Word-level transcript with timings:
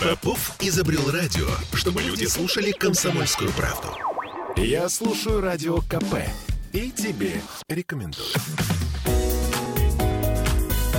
Попов 0.00 0.56
изобрел 0.60 1.10
радио, 1.10 1.46
чтобы 1.74 2.00
люди 2.00 2.24
слушали 2.24 2.70
комсомольскую 2.70 3.50
правду. 3.52 3.88
Я 4.56 4.88
слушаю 4.88 5.42
радио 5.42 5.82
КП 5.82 6.24
и 6.72 6.90
тебе 6.90 7.42
рекомендую. 7.68 8.26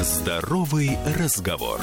Здоровый 0.04 1.00
разговор. 1.18 1.82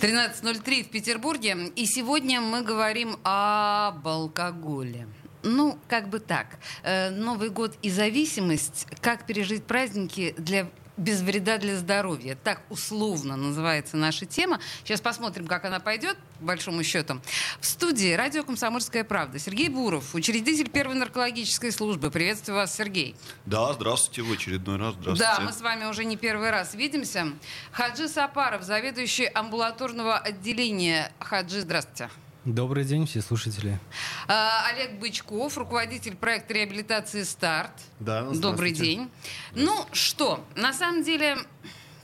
13.03 0.00 0.84
в 0.84 0.90
Петербурге. 0.90 1.72
И 1.74 1.84
сегодня 1.84 2.40
мы 2.40 2.62
говорим 2.62 3.16
об 3.24 4.06
алкоголе. 4.06 5.08
Ну, 5.42 5.76
как 5.88 6.08
бы 6.08 6.20
так. 6.20 6.58
Э, 6.84 7.10
Новый 7.10 7.50
год 7.50 7.76
и 7.82 7.90
зависимость. 7.90 8.86
Как 9.00 9.26
пережить 9.26 9.64
праздники 9.64 10.36
для 10.38 10.70
без 10.96 11.20
вреда 11.20 11.58
для 11.58 11.76
здоровья. 11.76 12.36
Так 12.42 12.60
условно 12.70 13.36
называется 13.36 13.96
наша 13.96 14.26
тема. 14.26 14.60
Сейчас 14.84 15.00
посмотрим, 15.00 15.46
как 15.46 15.64
она 15.64 15.80
пойдет, 15.80 16.16
по 16.38 16.46
большому 16.46 16.82
счету. 16.82 17.20
В 17.60 17.66
студии 17.66 18.12
радио 18.14 18.42
«Комсомольская 18.42 19.04
правда» 19.04 19.38
Сергей 19.38 19.68
Буров, 19.68 20.14
учредитель 20.14 20.68
первой 20.68 20.94
наркологической 20.94 21.72
службы. 21.72 22.10
Приветствую 22.10 22.56
вас, 22.56 22.74
Сергей. 22.74 23.16
Да, 23.46 23.72
здравствуйте 23.72 24.22
в 24.22 24.32
очередной 24.32 24.76
раз. 24.78 24.94
Здравствуйте. 24.94 25.34
Да, 25.36 25.40
мы 25.40 25.52
с 25.52 25.60
вами 25.60 25.84
уже 25.86 26.04
не 26.04 26.16
первый 26.16 26.50
раз 26.50 26.74
видимся. 26.74 27.32
Хаджи 27.70 28.08
Сапаров, 28.08 28.62
заведующий 28.62 29.26
амбулаторного 29.26 30.18
отделения. 30.18 31.12
Хаджи, 31.18 31.60
здравствуйте. 31.60 32.10
Добрый 32.44 32.84
день, 32.84 33.06
все 33.06 33.22
слушатели. 33.22 33.78
А, 34.26 34.66
Олег 34.72 34.98
Бычков, 34.98 35.56
руководитель 35.56 36.16
проекта 36.16 36.54
реабилитации 36.54 37.22
«Старт». 37.22 37.70
Да, 38.00 38.22
Добрый 38.22 38.72
день. 38.72 39.08
Ну 39.54 39.86
что, 39.92 40.44
на 40.56 40.72
самом 40.72 41.02
деле... 41.04 41.38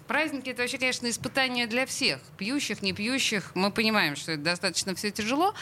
Праздники 0.06 0.48
это 0.48 0.62
вообще, 0.62 0.78
конечно, 0.78 1.10
испытание 1.10 1.66
для 1.66 1.84
всех, 1.84 2.20
пьющих, 2.38 2.80
не 2.80 2.94
пьющих. 2.94 3.50
Мы 3.54 3.70
понимаем, 3.70 4.16
что 4.16 4.32
это 4.32 4.42
достаточно 4.42 4.94
все 4.94 5.10
тяжело. 5.10 5.52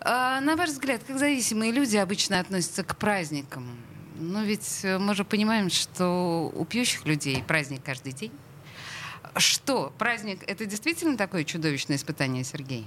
А, 0.00 0.42
на 0.42 0.56
ваш 0.56 0.70
взгляд, 0.70 1.00
как 1.06 1.18
зависимые 1.18 1.72
люди 1.72 1.96
обычно 1.96 2.38
относятся 2.38 2.84
к 2.84 2.98
праздникам? 2.98 3.78
Ну 4.16 4.44
ведь 4.44 4.84
мы 4.84 5.14
же 5.14 5.24
понимаем, 5.24 5.70
что 5.70 6.52
у 6.54 6.66
пьющих 6.66 7.06
людей 7.06 7.42
праздник 7.42 7.82
каждый 7.82 8.12
день. 8.12 8.32
Что, 9.36 9.90
праздник 9.96 10.42
это 10.46 10.66
действительно 10.66 11.16
такое 11.16 11.44
чудовищное 11.44 11.96
испытание, 11.96 12.44
Сергей? 12.44 12.86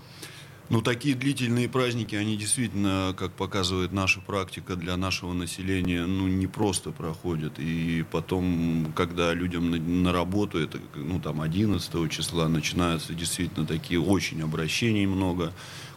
Ну, 0.70 0.82
такие 0.82 1.16
длительные 1.16 1.70
праздники, 1.70 2.14
они 2.16 2.36
действительно, 2.36 3.16
как 3.18 3.32
показывает 3.32 3.94
наша 3.94 4.20
практика, 4.20 4.76
для 4.76 4.98
нашего 4.98 5.32
населения, 5.32 6.06
ну, 6.06 6.28
не 6.28 6.48
просто 6.48 6.92
проходят. 6.92 7.54
И 7.58 8.04
потом, 8.12 8.92
когда 8.94 9.34
людям 9.34 9.72
на, 9.72 9.78
на 9.78 10.12
работу, 10.12 10.60
это, 10.60 10.80
ну, 10.96 11.22
там, 11.22 11.40
11 11.40 12.12
числа, 12.12 12.50
начинаются 12.50 13.14
действительно 13.14 13.66
такие 13.66 14.02
очень 14.02 14.42
обращений 14.42 15.06
много. 15.06 15.54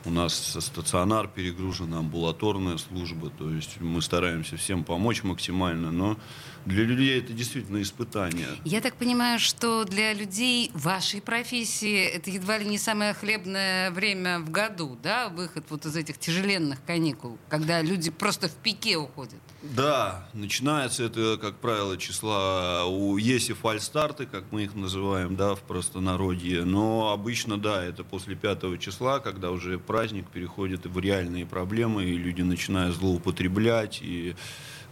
У 0.07 0.11
нас 0.11 0.57
стационар 0.59 1.29
перегружен, 1.29 1.93
амбулаторная 1.93 2.79
служба, 2.79 3.31
то 3.31 3.51
есть 3.51 3.81
мы 3.81 4.01
стараемся 4.01 4.57
всем 4.57 4.83
помочь 4.83 5.23
максимально, 5.25 5.93
но 5.93 6.17
для 6.65 6.85
людей 6.85 7.19
это 7.19 7.35
действительно 7.35 7.83
испытание. 7.83 8.49
Я 8.65 8.81
так 8.81 8.95
понимаю, 8.95 9.39
что 9.39 9.85
для 9.85 10.15
людей 10.15 10.71
вашей 10.73 11.21
профессии 11.21 12.03
это 12.05 12.31
едва 12.31 12.57
ли 12.57 12.65
не 12.65 12.79
самое 12.79 13.13
хлебное 13.13 13.91
время 13.91 14.39
в 14.39 14.51
году, 14.51 14.99
да, 15.03 15.29
выход 15.29 15.65
вот 15.69 15.85
из 15.85 15.95
этих 15.95 16.19
тяжеленных 16.19 16.83
каникул, 16.85 17.39
когда 17.51 17.83
люди 17.83 18.11
просто 18.11 18.49
в 18.49 18.55
пике 18.55 18.97
уходят. 18.97 19.41
Да, 19.63 20.27
начинается 20.33 21.05
это, 21.05 21.37
как 21.39 21.57
правило, 21.57 21.99
числа 21.99 22.87
у 22.87 23.19
есть 23.19 23.51
и 23.51 23.53
фальстарты, 23.53 24.25
как 24.25 24.45
мы 24.53 24.65
их 24.65 24.75
называем, 24.75 25.37
да, 25.37 25.55
в 25.55 25.61
простонародье, 25.61 26.65
но 26.65 27.13
обычно, 27.13 27.59
да, 27.59 27.85
это 27.85 28.03
после 28.03 28.37
пятого 28.37 28.79
числа, 28.79 29.21
когда 29.21 29.51
уже 29.51 29.79
праздник 29.79 30.27
переходит 30.29 30.87
в 30.87 30.99
реальные 30.99 31.45
проблемы, 31.45 32.05
и 32.05 32.17
люди 32.17 32.41
начинают 32.41 32.97
злоупотреблять, 32.97 34.01
и 34.01 34.35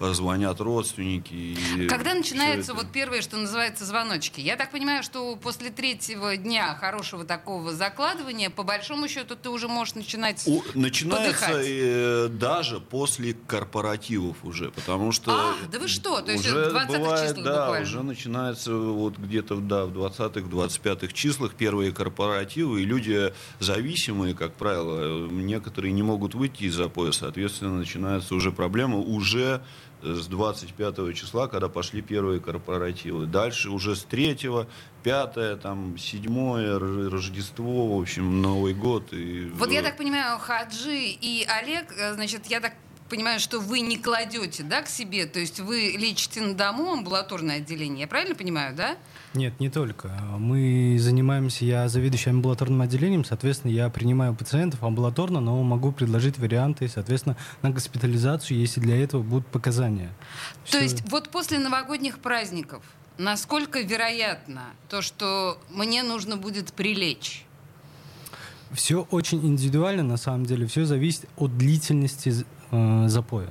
звонят 0.00 0.60
родственники. 0.60 1.56
Когда 1.88 2.14
начинается 2.14 2.74
вот 2.74 2.90
первое, 2.92 3.22
что 3.22 3.36
называется 3.36 3.84
звоночки? 3.84 4.40
Я 4.40 4.56
так 4.56 4.70
понимаю, 4.70 5.02
что 5.02 5.36
после 5.36 5.70
третьего 5.70 6.36
дня 6.36 6.74
хорошего 6.74 7.24
такого 7.24 7.72
закладывания, 7.72 8.50
по 8.50 8.62
большому 8.62 9.08
счету, 9.08 9.36
ты 9.36 9.50
уже 9.50 9.68
можешь 9.68 9.94
начинать 9.94 10.42
У, 10.46 10.62
Начинается 10.74 11.60
э, 11.62 12.28
даже 12.28 12.80
после 12.80 13.34
корпоративов 13.46 14.36
уже, 14.42 14.70
потому 14.70 15.12
что... 15.12 15.32
А, 15.32 15.54
да 15.70 15.78
вы 15.78 15.88
что? 15.88 16.20
То 16.20 16.32
есть 16.32 16.46
уже 16.46 16.66
в 16.66 16.70
20 16.70 16.98
бывает, 17.00 17.28
числах 17.30 17.44
да, 17.44 17.64
буквально? 17.66 17.86
уже 17.86 18.02
начинается 18.02 18.74
вот 18.74 19.18
где-то 19.18 19.56
да, 19.56 19.86
в 19.86 19.96
20-х, 19.96 20.40
25-х 20.40 21.12
числах 21.12 21.54
первые 21.54 21.92
корпоративы, 21.92 22.82
и 22.82 22.84
люди 22.84 23.32
зависимые, 23.58 24.34
как 24.34 24.54
правило, 24.54 25.28
некоторые 25.28 25.92
не 25.92 26.02
могут 26.02 26.34
выйти 26.34 26.64
из 26.64 26.74
запоя, 26.74 27.12
соответственно, 27.12 27.78
начинается 27.78 28.34
уже 28.34 28.52
проблема 28.52 28.98
уже 28.98 29.62
с 30.02 30.26
25 30.26 31.14
числа, 31.14 31.48
когда 31.48 31.68
пошли 31.68 32.02
первые 32.02 32.40
корпоративы. 32.40 33.26
Дальше 33.26 33.70
уже 33.70 33.96
с 33.96 34.04
3 34.04 34.38
5 35.02 35.60
там 35.60 35.96
7 35.96 37.08
Рождество, 37.08 37.96
в 37.96 38.00
общем, 38.00 38.42
Новый 38.42 38.74
год. 38.74 39.12
И... 39.12 39.50
Вот 39.54 39.70
я 39.70 39.82
так 39.82 39.96
понимаю, 39.96 40.38
Хаджи 40.38 41.08
и 41.08 41.44
Олег, 41.44 41.92
э, 41.96 42.14
значит, 42.14 42.46
я 42.46 42.60
так 42.60 42.74
понимаю, 43.08 43.40
что 43.40 43.58
вы 43.60 43.80
не 43.80 43.96
кладете, 43.96 44.62
да, 44.62 44.82
к 44.82 44.88
себе, 44.88 45.26
то 45.26 45.40
есть 45.40 45.60
вы 45.60 45.94
лечите 45.98 46.40
на 46.40 46.54
дому 46.54 46.92
амбулаторное 46.92 47.56
отделение, 47.56 48.02
я 48.02 48.06
правильно 48.06 48.34
понимаю, 48.34 48.74
да? 48.76 48.96
Нет, 49.34 49.58
не 49.60 49.70
только. 49.70 50.08
Мы 50.38 50.96
занимаемся, 50.98 51.64
я 51.64 51.88
заведующий 51.88 52.30
амбулаторным 52.30 52.80
отделением, 52.82 53.24
соответственно, 53.24 53.70
я 53.72 53.88
принимаю 53.90 54.34
пациентов 54.34 54.82
амбулаторно, 54.82 55.40
но 55.40 55.62
могу 55.62 55.92
предложить 55.92 56.38
варианты, 56.38 56.88
соответственно, 56.88 57.36
на 57.62 57.70
госпитализацию, 57.70 58.58
если 58.58 58.80
для 58.80 59.02
этого 59.02 59.22
будут 59.22 59.46
показания. 59.48 60.10
То 60.64 60.78
Всё- 60.78 60.80
есть 60.82 61.02
вот 61.10 61.28
после 61.30 61.58
новогодних 61.58 62.18
праздников, 62.20 62.82
насколько 63.18 63.80
вероятно 63.80 64.62
то, 64.88 65.02
что 65.02 65.58
мне 65.70 66.02
нужно 66.02 66.36
будет 66.36 66.72
прилечь? 66.72 67.44
Все 68.72 69.06
очень 69.10 69.44
индивидуально, 69.46 70.02
на 70.02 70.18
самом 70.18 70.44
деле. 70.44 70.66
Все 70.66 70.84
зависит 70.84 71.24
от 71.36 71.56
длительности 71.56 72.34
э, 72.70 73.08
запоя. 73.08 73.48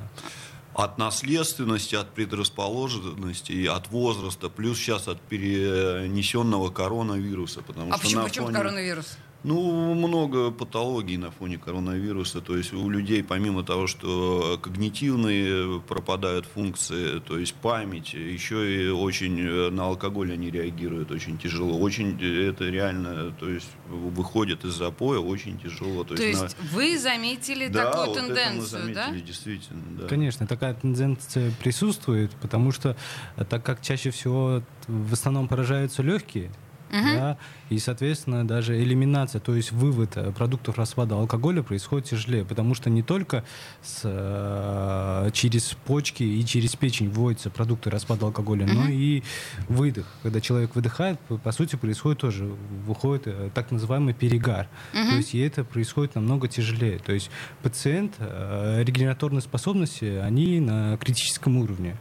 От 0.73 0.97
наследственности, 0.99 1.95
от 1.95 2.13
предрасположенности, 2.13 3.51
и 3.51 3.65
от 3.65 3.87
возраста, 3.89 4.47
плюс 4.49 4.77
сейчас 4.77 5.07
от 5.07 5.19
перенесенного 5.21 6.69
коронавируса. 6.69 7.61
Потому 7.61 7.91
а 7.91 7.97
что 7.97 8.03
почему, 8.03 8.21
на 8.21 8.27
почему 8.27 8.45
фоне- 8.47 8.57
коронавирус? 8.57 9.17
Ну, 9.47 9.93
много 9.93 10.51
патологий 10.51 11.15
на 11.15 11.31
фоне 11.31 11.57
коронавируса. 11.57 12.41
То 12.41 12.57
есть 12.57 12.73
у 12.73 12.89
людей, 12.89 13.23
помимо 13.23 13.63
того, 13.63 13.87
что 13.87 14.59
когнитивные 14.61 15.79
пропадают 15.79 16.45
функции, 16.45 17.19
то 17.19 17.37
есть 17.39 17.53
память, 17.53 18.13
еще 18.13 18.57
и 18.75 18.89
очень 18.89 19.39
э, 19.39 19.69
на 19.69 19.85
алкоголь 19.85 20.33
они 20.33 20.51
реагируют 20.51 21.11
очень 21.11 21.37
тяжело. 21.37 21.79
Очень 21.79 22.19
э, 22.21 22.49
это 22.49 22.65
реально, 22.65 23.31
то 23.39 23.49
есть 23.49 23.69
выходит 23.87 24.65
из 24.65 24.73
запоя 24.73 25.19
очень 25.19 25.57
тяжело. 25.57 26.03
То 26.03 26.15
есть 26.15 26.57
вы 26.73 26.99
заметили 26.99 27.69
да, 27.69 27.85
такую 27.85 28.07
вот 28.07 28.17
это 28.17 28.27
мы 28.27 28.35
тенденцию, 28.35 28.93
да? 28.93 29.05
заметили, 29.05 29.25
действительно, 29.25 29.81
да. 29.97 30.07
Конечно, 30.07 30.45
такая 30.45 30.73
тенденция 30.73 31.53
присутствует, 31.63 32.31
потому 32.41 32.73
что 32.73 32.97
э, 33.37 33.45
так 33.45 33.63
как 33.63 33.81
чаще 33.81 34.11
всего 34.11 34.61
в 34.89 35.13
основном 35.13 35.47
поражаются 35.47 36.03
легкие, 36.03 36.51
да, 36.91 37.37
и, 37.69 37.79
соответственно, 37.79 38.47
даже 38.47 38.81
элиминация, 38.81 39.41
то 39.41 39.55
есть 39.55 39.71
вывод 39.71 40.15
э, 40.15 40.31
продуктов 40.31 40.77
распада 40.77 41.15
алкоголя 41.15 41.61
происходит 41.63 42.07
тяжелее, 42.07 42.45
потому 42.45 42.75
что 42.75 42.89
не 42.89 43.03
только 43.03 43.43
с, 43.81 44.01
э, 44.03 45.29
через 45.33 45.75
почки 45.85 46.23
и 46.23 46.45
через 46.45 46.75
печень 46.75 47.09
вводятся 47.09 47.49
продукты 47.49 47.89
распада 47.89 48.25
алкоголя, 48.25 48.65
но 48.65 48.87
и 48.87 49.23
выдох. 49.67 50.05
Когда 50.23 50.39
человек 50.39 50.75
выдыхает, 50.75 51.19
по, 51.19 51.51
сути, 51.51 51.75
происходит 51.75 52.19
тоже, 52.19 52.45
выходит 52.85 53.27
э, 53.27 53.49
так 53.53 53.71
называемый 53.71 54.13
перегар. 54.13 54.67
То 54.93 55.15
есть 55.17 55.35
и 55.35 55.39
это 55.39 55.63
происходит 55.63 56.15
намного 56.15 56.47
тяжелее. 56.47 56.99
То 56.99 57.11
есть 57.11 57.29
пациент, 57.61 58.15
регенераторные 58.19 59.41
способности, 59.41 60.05
они 60.05 60.59
на 60.59 60.97
критическом 60.97 61.57
уровне 61.57 61.95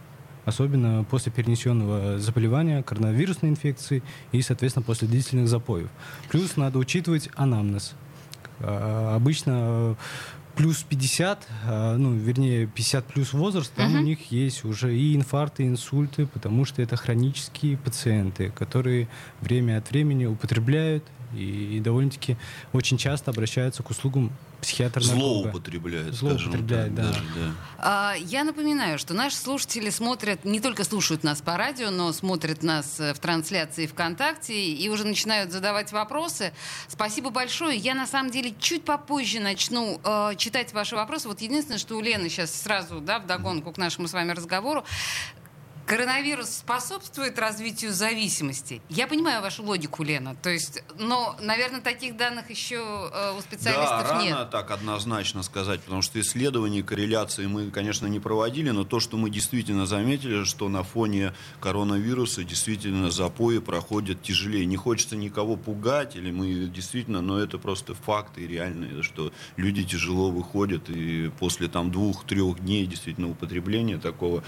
особенно 0.47 1.05
после 1.05 1.31
перенесенного 1.31 2.19
заболевания, 2.19 2.83
коронавирусной 2.83 3.51
инфекции 3.51 4.03
и, 4.33 4.41
соответственно, 4.41 4.85
после 4.85 5.09
длительных 5.09 5.49
запоев. 5.49 5.91
Плюс 6.31 6.57
надо 6.57 6.79
учитывать 6.79 7.29
анамнез. 7.35 7.95
Э, 8.61 9.15
Обычно 9.17 9.97
плюс 10.55 10.83
50, 10.83 11.47
э, 11.67 11.97
ну, 11.97 12.15
вернее, 12.15 12.67
50 12.67 13.05
плюс 13.07 13.33
возраст, 13.33 13.73
там 13.75 13.95
у 13.95 14.01
них 14.01 14.31
есть 14.33 14.65
уже 14.65 14.97
и 14.97 15.15
инфаркты, 15.15 15.65
и 15.65 15.69
инсульты, 15.69 16.27
потому 16.27 16.65
что 16.65 16.81
это 16.81 16.97
хронические 16.97 17.77
пациенты, 17.77 18.51
которые 18.51 19.09
время 19.41 19.79
от 19.79 19.91
времени 19.91 20.25
употребляют, 20.27 21.05
И, 21.35 21.77
и 21.77 21.81
довольно-таки 21.81 22.37
очень 22.73 22.99
часто 22.99 23.31
обращаются 23.31 23.83
к 23.83 23.91
услугам 23.91 24.33
психиатра 24.61 25.01
Злоупотребляет, 25.01 26.15
Злоупотребляет, 26.15 26.95
да. 26.95 27.03
Даже, 27.03 27.23
да. 27.35 27.53
А, 27.79 28.15
я 28.15 28.43
напоминаю, 28.45 28.99
что 28.99 29.15
наши 29.15 29.37
слушатели 29.37 29.91
смотрят, 29.91 30.45
не 30.45 30.61
только 30.61 30.85
слушают 30.85 31.25
нас 31.25 31.41
по 31.41 31.57
радио, 31.57 31.91
но 31.91 32.13
смотрят 32.13 32.63
нас 32.63 32.99
э, 32.99 33.15
в 33.15 33.19
трансляции 33.19 33.87
ВКонтакте 33.87 34.73
и 34.73 34.89
уже 34.89 35.07
начинают 35.07 35.53
задавать 35.53 35.93
вопросы. 35.93 36.53
Спасибо 36.89 37.31
большое. 37.31 37.77
Я, 37.77 37.95
на 37.95 38.07
самом 38.07 38.31
деле, 38.31 38.55
чуть 38.59 38.85
попозже 38.85 39.41
начну 39.41 40.01
э, 40.03 40.33
читать 40.37 40.73
ваши 40.73 40.97
вопросы. 40.97 41.29
Вот 41.29 41.41
единственное, 41.41 41.79
что 41.79 41.97
у 41.97 42.01
Лены 42.01 42.29
сейчас 42.29 42.55
сразу, 42.55 43.01
да, 43.01 43.19
вдогонку 43.19 43.73
к 43.73 43.79
нашему 43.79 44.09
с 44.09 44.13
вами 44.13 44.33
разговору, 44.33 44.85
Коронавирус 45.87 46.51
способствует 46.51 47.39
развитию 47.39 47.93
зависимости? 47.93 48.83
Я 48.89 49.07
понимаю 49.07 49.41
вашу 49.41 49.63
логику, 49.63 50.03
Лена. 50.03 50.35
То 50.43 50.51
есть, 50.51 50.83
но, 50.99 51.37
наверное, 51.41 51.81
таких 51.81 52.17
данных 52.17 52.51
еще 52.51 53.09
э, 53.13 53.39
у 53.39 53.41
специалистов 53.41 54.09
да, 54.09 54.21
нет. 54.21 54.35
рано 54.35 54.47
так 54.47 54.73
однозначно 54.73 55.45
сказать, 55.45 55.81
потому 55.81 56.03
что 56.03 56.21
исследований, 56.21 56.83
корреляции 56.83 57.47
мы, 57.47 57.71
конечно, 57.71 58.09
не 58.09 58.19
проводили, 58.19 58.71
но 58.71 58.83
то, 58.83 58.99
что 58.99 59.17
мы 59.17 59.31
действительно 59.31 59.87
заметили, 59.87 60.43
что 60.43 60.69
на 60.69 60.83
фоне 60.83 61.33
коронавируса 61.61 62.43
действительно 62.43 63.13
запои 63.13 63.59
проходят 63.59 64.21
тяжелее. 64.23 64.67
Не 64.67 64.77
хочется 64.77 65.15
никого 65.15 65.55
пугать, 65.55 66.17
или 66.17 66.33
мы 66.33 66.67
действительно, 66.67 67.21
но 67.21 67.39
это 67.39 67.59
просто 67.59 67.95
факты 67.95 68.45
реальные, 68.45 69.05
что 69.05 69.33
люди 69.57 69.85
тяжело 69.85 70.33
выходят, 70.33 70.91
и 70.91 71.31
после 71.39 71.69
там 71.69 71.93
двух-трех 71.93 72.59
дней 72.59 72.87
действительно 72.87 73.31
употребления 73.31 73.99
такого 73.99 74.43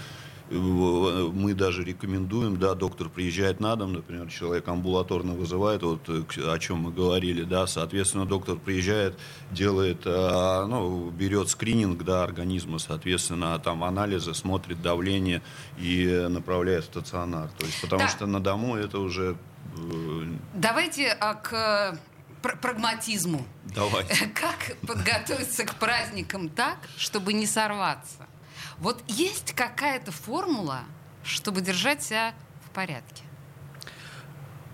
мы 0.51 1.53
даже 1.53 1.83
рекомендуем, 1.83 2.57
да, 2.57 2.73
доктор 2.73 3.09
приезжает 3.09 3.59
на 3.59 3.75
дом, 3.75 3.93
например, 3.93 4.29
человек 4.29 4.67
амбулаторно 4.67 5.33
вызывает, 5.33 5.83
вот 5.83 6.09
э, 6.09 6.23
о 6.51 6.59
чем 6.59 6.79
мы 6.79 6.91
говорили, 6.91 7.43
да, 7.43 7.67
соответственно, 7.67 8.25
доктор 8.25 8.57
приезжает, 8.57 9.17
делает, 9.51 10.01
э, 10.05 10.65
ну, 10.67 11.09
берет 11.11 11.49
скрининг, 11.49 12.03
да, 12.03 12.23
организма, 12.23 12.79
соответственно, 12.79 13.59
там 13.59 13.83
анализы, 13.83 14.33
смотрит 14.33 14.81
давление 14.81 15.41
и 15.77 16.27
направляет 16.29 16.83
в 16.85 16.87
стационар, 16.87 17.49
то 17.57 17.65
есть, 17.65 17.81
потому 17.81 18.03
да. 18.03 18.07
что 18.07 18.25
на 18.25 18.39
дому 18.39 18.75
это 18.75 18.99
уже... 18.99 19.37
Э, 19.77 20.23
Давайте 20.55 21.15
а, 21.19 21.35
к 21.35 21.97
прагматизму. 22.41 23.45
Давай. 23.65 24.05
Как 24.33 24.77
подготовиться 24.87 25.65
к 25.65 25.75
праздникам 25.75 26.49
так, 26.49 26.77
чтобы 26.97 27.33
не 27.33 27.45
сорваться? 27.45 28.28
Вот 28.81 29.03
есть 29.07 29.53
какая-то 29.53 30.11
формула, 30.11 30.81
чтобы 31.23 31.61
держать 31.61 32.01
себя 32.01 32.33
в 32.65 32.69
порядке? 32.69 33.23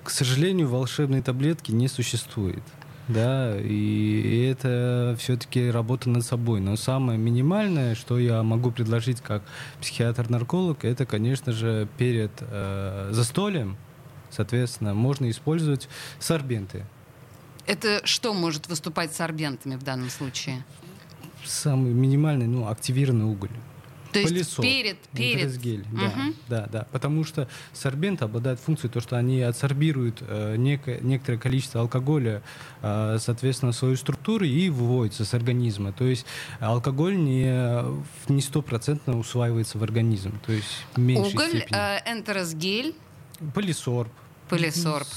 К 0.03 0.11
сожалению, 0.11 0.69
волшебной 0.69 1.21
таблетки 1.21 1.71
не 1.71 1.87
существует. 1.87 2.61
Да, 3.07 3.55
и 3.59 4.47
это 4.51 5.15
все-таки 5.19 5.69
работа 5.69 6.09
над 6.09 6.25
собой. 6.25 6.59
Но 6.59 6.75
самое 6.75 7.19
минимальное, 7.19 7.95
что 7.95 8.17
я 8.17 8.41
могу 8.41 8.71
предложить 8.71 9.21
как 9.21 9.43
психиатр-нарколог, 9.79 10.85
это, 10.85 11.05
конечно 11.05 11.51
же, 11.51 11.87
перед 11.97 12.31
э, 12.41 13.09
застольем, 13.11 13.77
соответственно, 14.31 14.93
можно 14.93 15.29
использовать 15.29 15.87
сорбенты. 16.19 16.85
Это 17.67 18.01
что 18.05 18.33
может 18.33 18.67
выступать 18.67 19.15
сорбентами 19.15 19.75
в 19.75 19.83
данном 19.83 20.09
случае? 20.09 20.63
Самый 21.43 21.93
минимальный, 21.93 22.47
ну, 22.47 22.67
активированный 22.67 23.25
уголь. 23.25 23.51
То 24.15 24.19
есть 24.21 24.33
Пылесос, 24.33 24.63
перед, 24.63 24.97
перед. 25.09 25.57
Гель, 25.57 25.85
да, 25.91 26.05
угу. 26.05 26.33
да, 26.47 26.67
да. 26.71 26.87
Потому 26.91 27.25
что 27.25 27.49
сорбенты 27.73 28.23
обладают 28.23 28.61
функцией, 28.61 28.89
то, 28.89 29.01
что 29.01 29.17
они 29.17 29.41
адсорбируют 29.41 30.19
э, 30.21 30.55
некое, 30.57 30.99
некоторое 31.01 31.37
количество 31.37 31.81
алкоголя, 31.81 32.41
э, 32.81 33.17
соответственно, 33.19 33.73
свою 33.73 33.97
структуру 33.97 34.45
и 34.45 34.69
выводится 34.69 35.25
с 35.25 35.33
организма. 35.33 35.91
То 35.91 36.05
есть 36.05 36.25
алкоголь 36.61 37.17
не, 37.17 37.83
не 38.29 38.41
стопроцентно 38.41 39.19
усваивается 39.19 39.77
в 39.77 39.83
организм. 39.83 40.39
То 40.45 40.53
есть 40.53 40.85
меньше 40.95 41.35
Уголь, 41.35 41.65
э, 41.69 41.99
энтеросгель. 42.09 42.95
Пылесорб. 43.53 44.11
Пылесорб. 44.47 45.07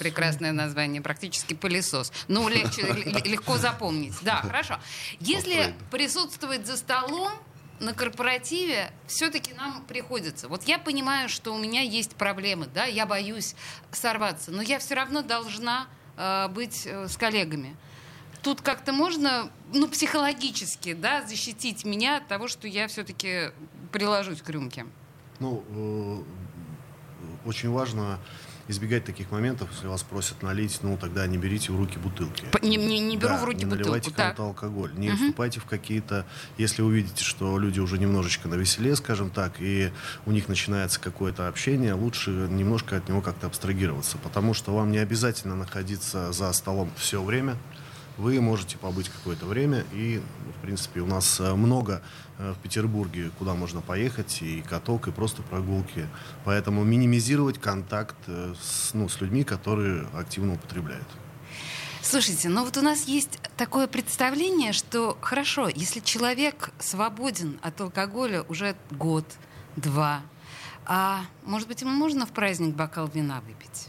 Прекрасное 0.00 0.52
название, 0.52 1.00
практически 1.00 1.54
пылесос. 1.54 2.12
Ну, 2.28 2.48
легче, 2.48 2.82
легко 3.24 3.56
запомнить. 3.56 4.14
Да, 4.22 4.36
хорошо. 4.42 4.78
Если 5.20 5.74
присутствовать 5.90 6.66
за 6.66 6.76
столом, 6.76 7.32
на 7.80 7.94
корпоративе 7.94 8.90
все-таки 9.06 9.54
нам 9.54 9.84
приходится. 9.84 10.48
Вот 10.48 10.64
я 10.64 10.78
понимаю, 10.78 11.28
что 11.28 11.54
у 11.54 11.58
меня 11.58 11.80
есть 11.82 12.14
проблемы, 12.14 12.66
да, 12.72 12.84
я 12.84 13.06
боюсь 13.06 13.54
сорваться, 13.92 14.50
но 14.50 14.62
я 14.62 14.78
все 14.78 14.94
равно 14.94 15.22
должна 15.22 15.86
э, 16.16 16.48
быть 16.48 16.86
э, 16.86 17.08
с 17.08 17.16
коллегами. 17.16 17.76
Тут 18.42 18.60
как-то 18.60 18.92
можно, 18.92 19.50
ну, 19.72 19.88
психологически, 19.88 20.94
да, 20.94 21.26
защитить 21.26 21.84
меня 21.84 22.18
от 22.18 22.28
того, 22.28 22.48
что 22.48 22.68
я 22.68 22.86
все-таки 22.88 23.50
приложусь 23.92 24.42
к 24.42 24.48
рюмке. 24.48 24.86
Ну, 25.40 25.64
э, 25.68 27.48
очень 27.48 27.70
важно 27.70 28.18
избегать 28.68 29.04
таких 29.04 29.30
моментов, 29.30 29.68
если 29.72 29.86
вас 29.86 30.02
просят 30.02 30.42
налить, 30.42 30.78
ну 30.82 30.96
тогда 30.96 31.26
не 31.26 31.38
берите 31.38 31.72
в 31.72 31.76
руки 31.76 31.98
бутылки. 31.98 32.44
Не, 32.62 32.76
не, 32.76 33.00
не 33.00 33.16
беру 33.16 33.34
да, 33.34 33.38
в 33.38 33.44
руки 33.44 33.58
не 33.58 33.64
бутылку. 33.64 33.82
наливайте 33.84 34.10
кому-то 34.12 34.44
алкоголь. 34.44 34.92
Не 34.94 35.10
угу. 35.10 35.16
вступайте 35.16 35.60
в 35.60 35.64
какие-то... 35.64 36.26
Если 36.58 36.82
увидите, 36.82 37.24
что 37.24 37.58
люди 37.58 37.80
уже 37.80 37.98
немножечко 37.98 38.48
на 38.48 38.54
веселе, 38.54 38.94
скажем 38.96 39.30
так, 39.30 39.54
и 39.60 39.90
у 40.26 40.32
них 40.32 40.48
начинается 40.48 41.00
какое-то 41.00 41.48
общение, 41.48 41.94
лучше 41.94 42.30
немножко 42.30 42.96
от 42.96 43.08
него 43.08 43.20
как-то 43.20 43.46
абстрагироваться, 43.46 44.18
потому 44.18 44.54
что 44.54 44.74
вам 44.74 44.92
не 44.92 44.98
обязательно 44.98 45.56
находиться 45.56 46.32
за 46.32 46.52
столом 46.52 46.90
все 46.96 47.22
время 47.22 47.56
вы 48.18 48.40
можете 48.40 48.76
побыть 48.76 49.08
какое-то 49.08 49.46
время. 49.46 49.84
И, 49.92 50.20
в 50.58 50.60
принципе, 50.60 51.00
у 51.00 51.06
нас 51.06 51.40
э, 51.40 51.54
много 51.54 52.02
э, 52.38 52.52
в 52.52 52.58
Петербурге, 52.58 53.30
куда 53.38 53.54
можно 53.54 53.80
поехать, 53.80 54.42
и 54.42 54.60
каток, 54.62 55.08
и 55.08 55.12
просто 55.12 55.42
прогулки. 55.42 56.06
Поэтому 56.44 56.84
минимизировать 56.84 57.58
контакт 57.58 58.16
э, 58.26 58.54
с, 58.60 58.92
ну, 58.92 59.08
с 59.08 59.20
людьми, 59.20 59.44
которые 59.44 60.06
активно 60.12 60.54
употребляют. 60.54 61.06
Слушайте, 62.02 62.48
ну 62.48 62.64
вот 62.64 62.76
у 62.76 62.82
нас 62.82 63.04
есть 63.04 63.38
такое 63.56 63.86
представление, 63.86 64.72
что 64.72 65.18
хорошо, 65.20 65.68
если 65.68 66.00
человек 66.00 66.70
свободен 66.78 67.58
от 67.62 67.80
алкоголя 67.80 68.42
уже 68.48 68.76
год, 68.90 69.24
два, 69.76 70.22
а 70.86 71.20
может 71.44 71.68
быть 71.68 71.82
ему 71.82 71.90
можно 71.90 72.24
в 72.24 72.30
праздник 72.30 72.74
бокал 72.74 73.08
вина 73.08 73.42
выпить? 73.42 73.88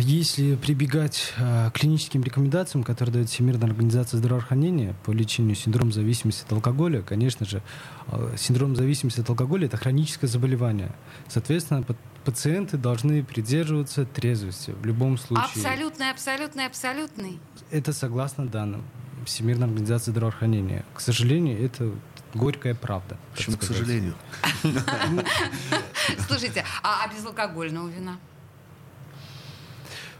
Если 0.00 0.56
прибегать 0.56 1.34
э, 1.36 1.70
к 1.70 1.78
клиническим 1.78 2.22
рекомендациям, 2.22 2.84
которые 2.84 3.12
дает 3.12 3.28
Всемирная 3.28 3.68
организация 3.68 4.18
здравоохранения 4.18 4.94
по 5.04 5.10
лечению 5.10 5.54
синдрома 5.54 5.92
зависимости 5.92 6.44
от 6.44 6.52
алкоголя, 6.52 7.02
конечно 7.02 7.44
же, 7.46 7.62
э, 8.08 8.34
синдром 8.38 8.74
зависимости 8.74 9.20
от 9.20 9.28
алкоголя– 9.28 9.66
это 9.68 9.76
хроническое 9.76 10.28
заболевание. 10.28 10.92
Соответственно, 11.28 11.84
пациенты 12.24 12.78
должны 12.78 13.22
придерживаться 13.22 14.06
трезвости 14.06 14.70
в 14.70 14.86
любом 14.86 15.18
случае. 15.18 15.44
Абсолютный, 15.44 16.10
абсолютный, 16.10 16.66
абсолютный. 16.66 17.40
Это 17.70 17.92
согласно 17.92 18.46
данным 18.46 18.82
Всемирной 19.26 19.66
организации 19.68 20.10
здравоохранения. 20.10 20.84
К 20.94 21.00
сожалению, 21.00 21.62
это 21.62 21.92
горькая 22.34 22.74
правда. 22.74 23.18
Почему, 23.34 23.56
к 23.56 23.62
сожалению? 23.62 24.14
Слушайте, 26.26 26.64
а 26.82 27.06
безалкогольного 27.08 27.88
вина? 27.88 28.18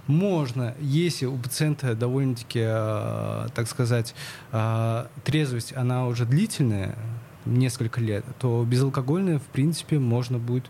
Можно, 0.07 0.75
если 0.81 1.27
у 1.27 1.37
пациента 1.37 1.95
довольно-таки, 1.95 2.61
э, 2.63 3.47
так 3.55 3.69
сказать, 3.69 4.15
э, 4.51 5.07
трезвость, 5.25 5.77
она 5.77 6.07
уже 6.07 6.25
длительная, 6.27 6.97
несколько 7.45 8.01
лет, 8.01 8.25
то 8.39 8.65
безалкогольное, 8.65 9.39
в 9.39 9.47
принципе, 9.47 9.99
можно 9.99 10.39
будет 10.39 10.65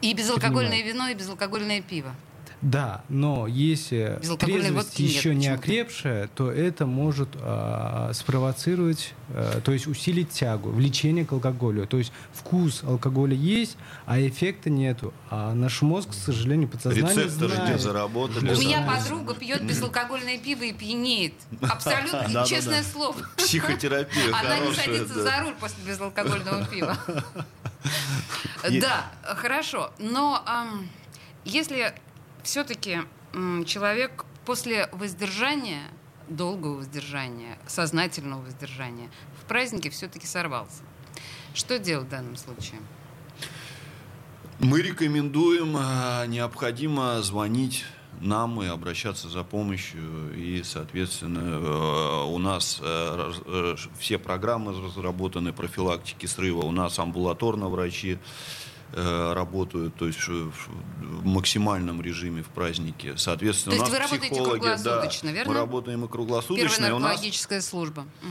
И 0.00 0.14
безалкогольное 0.14 0.82
вино, 0.82 1.08
и 1.08 1.14
безалкогольное 1.14 1.82
пиво. 1.82 2.14
Да, 2.64 3.04
но 3.10 3.46
если 3.46 4.18
трезвость 4.38 4.98
еще 4.98 5.34
не 5.34 5.48
окрепшая, 5.48 6.28
то 6.28 6.50
это 6.50 6.86
может 6.86 7.28
э, 7.34 8.10
спровоцировать, 8.14 9.12
э, 9.28 9.60
то 9.62 9.70
есть 9.72 9.86
усилить 9.86 10.30
тягу, 10.30 10.70
влечение 10.70 11.26
к 11.26 11.32
алкоголю. 11.32 11.86
То 11.86 11.98
есть 11.98 12.10
вкус 12.32 12.82
алкоголя 12.82 13.34
есть, 13.34 13.76
а 14.06 14.18
эффекта 14.18 14.70
нету. 14.70 15.12
А 15.28 15.52
наш 15.52 15.82
мозг, 15.82 16.12
к 16.12 16.14
сожалению, 16.14 16.68
подсознание 16.68 17.26
Рецепторы 17.26 17.54
знает. 17.54 17.72
не 17.74 17.78
заработали. 17.78 18.54
У 18.54 18.58
меня 18.58 18.80
подруга 18.80 19.34
пьет 19.34 19.62
безалкогольное 19.62 20.38
пиво 20.38 20.62
и 20.62 20.72
пьянеет. 20.72 21.34
Абсолютно, 21.60 22.46
честное 22.46 22.82
слово. 22.82 23.16
Психотерапия 23.36 24.34
Она 24.34 24.58
не 24.60 24.74
садится 24.74 25.22
за 25.22 25.40
руль 25.42 25.54
после 25.60 25.84
безалкогольного 25.86 26.64
пива. 26.64 26.96
Да, 28.80 29.12
хорошо. 29.36 29.92
Но 29.98 30.42
если 31.44 31.92
все-таки 32.44 33.00
человек 33.66 34.24
после 34.44 34.88
воздержания, 34.92 35.82
долгого 36.28 36.76
воздержания, 36.76 37.58
сознательного 37.66 38.42
воздержания, 38.42 39.10
в 39.42 39.46
празднике 39.46 39.90
все-таки 39.90 40.26
сорвался. 40.26 40.82
Что 41.54 41.78
делать 41.78 42.06
в 42.06 42.10
данном 42.10 42.36
случае? 42.36 42.80
Мы 44.60 44.82
рекомендуем, 44.82 45.76
э, 45.76 46.26
необходимо 46.28 47.20
звонить 47.22 47.84
нам 48.20 48.62
и 48.62 48.66
обращаться 48.66 49.28
за 49.28 49.42
помощью. 49.42 50.32
И, 50.36 50.62
соответственно, 50.62 51.40
э, 51.40 52.24
у 52.26 52.38
нас 52.38 52.78
э, 52.80 53.76
все 53.98 54.18
программы 54.18 54.72
разработаны 54.72 55.52
профилактики 55.52 56.26
срыва. 56.26 56.62
У 56.62 56.70
нас 56.70 56.98
амбулаторно 56.98 57.68
врачи 57.68 58.18
работают, 58.94 59.96
то 59.96 60.06
есть 60.06 60.20
в 60.28 61.24
максимальном 61.24 62.00
режиме 62.00 62.42
в 62.42 62.48
празднике. 62.48 63.16
Соответственно, 63.16 63.76
то 63.76 63.82
есть 63.82 63.94
у 63.96 63.98
нас 64.00 64.10
вы 64.10 64.18
психологи, 64.18 64.42
работаете 64.44 64.82
круглосуточно, 64.84 65.28
да, 65.30 65.34
верно? 65.34 65.52
Мы 65.52 65.58
работаем 65.58 66.04
и 66.04 66.08
круглосуточно. 66.08 66.68
Первая 66.68 67.00
наркологическая 67.00 67.58
нас... 67.58 67.68
служба. 67.68 68.00
Угу. 68.00 68.30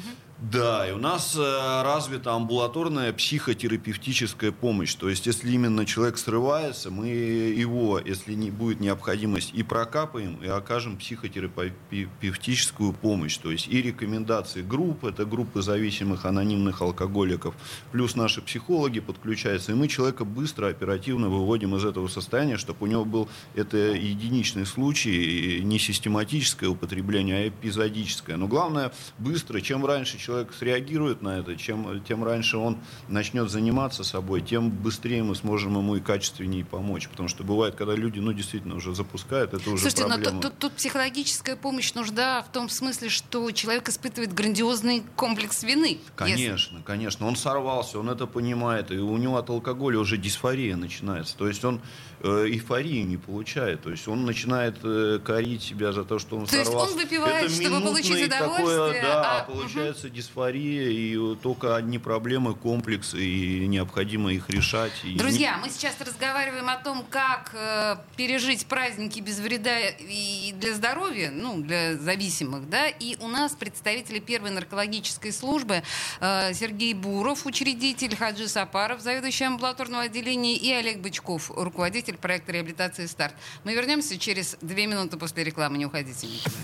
Да, 0.51 0.85
и 0.89 0.91
у 0.91 0.97
нас 0.97 1.37
э, 1.37 1.83
развита 1.83 2.33
амбулаторная 2.33 3.13
психотерапевтическая 3.13 4.51
помощь. 4.51 4.93
То 4.93 5.07
есть, 5.07 5.25
если 5.25 5.49
именно 5.49 5.85
человек 5.85 6.17
срывается, 6.17 6.91
мы 6.91 7.07
его, 7.07 7.97
если 7.97 8.33
не 8.33 8.51
будет 8.51 8.81
необходимость, 8.81 9.51
и 9.53 9.63
прокапаем, 9.63 10.35
и 10.43 10.47
окажем 10.47 10.97
психотерапевтическую 10.97 12.91
помощь. 12.91 13.37
То 13.37 13.51
есть, 13.51 13.69
и 13.69 13.81
рекомендации 13.81 14.61
групп, 14.61 15.05
это 15.05 15.25
группы 15.25 15.61
зависимых 15.61 16.25
анонимных 16.25 16.81
алкоголиков, 16.81 17.55
плюс 17.93 18.17
наши 18.17 18.41
психологи 18.41 18.99
подключаются, 18.99 19.71
и 19.71 19.75
мы 19.75 19.87
человека 19.87 20.25
быстро, 20.25 20.67
оперативно 20.67 21.29
выводим 21.29 21.73
из 21.77 21.85
этого 21.85 22.09
состояния, 22.09 22.57
чтобы 22.57 22.79
у 22.81 22.87
него 22.87 23.05
был 23.05 23.29
это 23.55 23.77
единичный 23.77 24.65
случай, 24.65 25.61
не 25.63 25.79
систематическое 25.79 26.69
употребление, 26.69 27.45
а 27.45 27.47
эпизодическое. 27.47 28.35
Но 28.35 28.47
главное, 28.47 28.91
быстро, 29.19 29.61
чем 29.61 29.85
раньше 29.85 30.17
человек 30.17 30.32
человек 30.33 30.53
среагирует 30.53 31.21
на 31.21 31.39
это, 31.39 31.55
чем, 31.55 32.03
тем 32.03 32.23
раньше 32.23 32.57
он 32.57 32.77
начнет 33.07 33.49
заниматься 33.51 34.03
собой, 34.03 34.41
тем 34.41 34.71
быстрее 34.71 35.21
мы 35.23 35.35
сможем 35.35 35.77
ему 35.77 35.95
и 35.95 35.99
качественнее 35.99 36.65
помочь. 36.65 37.07
Потому 37.07 37.29
что 37.29 37.43
бывает, 37.43 37.75
когда 37.75 37.93
люди, 37.93 38.19
ну, 38.19 38.33
действительно 38.33 38.75
уже 38.75 38.95
запускают, 38.95 39.53
это 39.53 39.69
уже 39.69 39.81
Слушайте, 39.83 40.05
проблема. 40.05 40.31
но 40.31 40.41
тут, 40.41 40.57
тут, 40.57 40.73
психологическая 40.73 41.55
помощь 41.55 41.93
нужда 41.93 42.41
в 42.41 42.51
том 42.51 42.69
смысле, 42.69 43.09
что 43.09 43.51
человек 43.51 43.89
испытывает 43.89 44.33
грандиозный 44.33 45.03
комплекс 45.15 45.63
вины. 45.63 45.99
Конечно, 46.15 46.77
если... 46.77 46.85
конечно. 46.85 47.27
Он 47.27 47.35
сорвался, 47.35 47.99
он 47.99 48.09
это 48.09 48.25
понимает, 48.25 48.91
и 48.91 48.97
у 48.97 49.17
него 49.17 49.37
от 49.37 49.49
алкоголя 49.49 49.99
уже 49.99 50.17
дисфория 50.17 50.75
начинается. 50.75 51.37
То 51.37 51.47
есть 51.47 51.63
он 51.63 51.79
эйфории 52.23 53.01
не 53.01 53.17
получает. 53.17 53.81
То 53.81 53.91
есть 53.91 54.07
он 54.07 54.25
начинает 54.25 54.77
э, 54.83 55.19
корить 55.23 55.61
себя 55.61 55.91
за 55.91 56.05
то, 56.05 56.19
что 56.19 56.37
он 56.37 56.45
то 56.45 56.51
сорвался. 56.51 56.95
То 56.95 57.01
есть 57.01 57.13
он 57.13 57.21
выпивает, 57.21 57.45
это 57.45 57.61
чтобы 57.61 57.81
получить 57.81 58.27
удовольствие, 58.27 58.77
такое, 58.77 59.01
да, 59.01 59.39
а 59.39 59.43
получается 59.43 60.07
угу 60.07 60.15
дисфория, 60.15 60.89
и 60.89 61.35
только 61.35 61.75
одни 61.75 61.99
проблемы, 61.99 62.55
комплексы, 62.55 63.21
и 63.21 63.67
необходимо 63.67 64.31
их 64.31 64.49
решать. 64.49 64.93
И 65.03 65.15
Друзья, 65.15 65.57
мы 65.61 65.69
сейчас 65.69 65.99
разговариваем 65.99 66.69
о 66.69 66.77
том, 66.77 67.05
как 67.09 67.51
э, 67.53 67.97
пережить 68.15 68.65
праздники 68.67 69.19
без 69.19 69.39
вреда 69.39 69.79
и 69.99 70.53
для 70.57 70.73
здоровья, 70.75 71.29
ну, 71.31 71.61
для 71.61 71.97
зависимых, 71.97 72.69
да, 72.69 72.87
и 72.87 73.17
у 73.19 73.27
нас 73.27 73.53
представители 73.53 74.19
первой 74.19 74.51
наркологической 74.51 75.33
службы 75.33 75.83
э, 76.21 76.53
Сергей 76.53 76.93
Буров, 76.93 77.45
учредитель, 77.45 78.15
Хаджи 78.15 78.47
Сапаров, 78.47 79.01
заведующий 79.01 79.45
амбулаторного 79.45 80.03
отделения, 80.03 80.55
и 80.55 80.71
Олег 80.71 80.99
Бычков, 80.99 81.51
руководитель 81.51 82.12
проекта 82.17 82.51
реабилитации 82.51 83.05
«Старт». 83.05 83.35
Мы 83.63 83.73
вернемся 83.73 84.17
через 84.17 84.57
две 84.61 84.87
минуты 84.87 85.17
после 85.17 85.43
рекламы. 85.43 85.77
Не 85.77 85.85
уходите 85.85 86.27
никуда. 86.27 86.55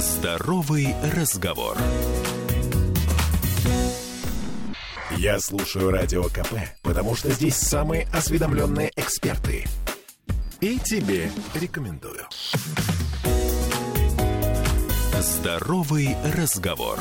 Здоровый 0.00 0.94
разговор. 1.14 1.76
Я 5.16 5.38
слушаю 5.40 5.90
радио 5.90 6.24
КП, 6.24 6.54
потому 6.82 7.14
что 7.14 7.30
здесь 7.30 7.56
самые 7.56 8.08
осведомленные 8.12 8.90
эксперты. 8.96 9.66
И 10.60 10.78
тебе 10.78 11.30
рекомендую. 11.54 12.26
Здоровый 15.20 16.16
разговор. 16.36 16.98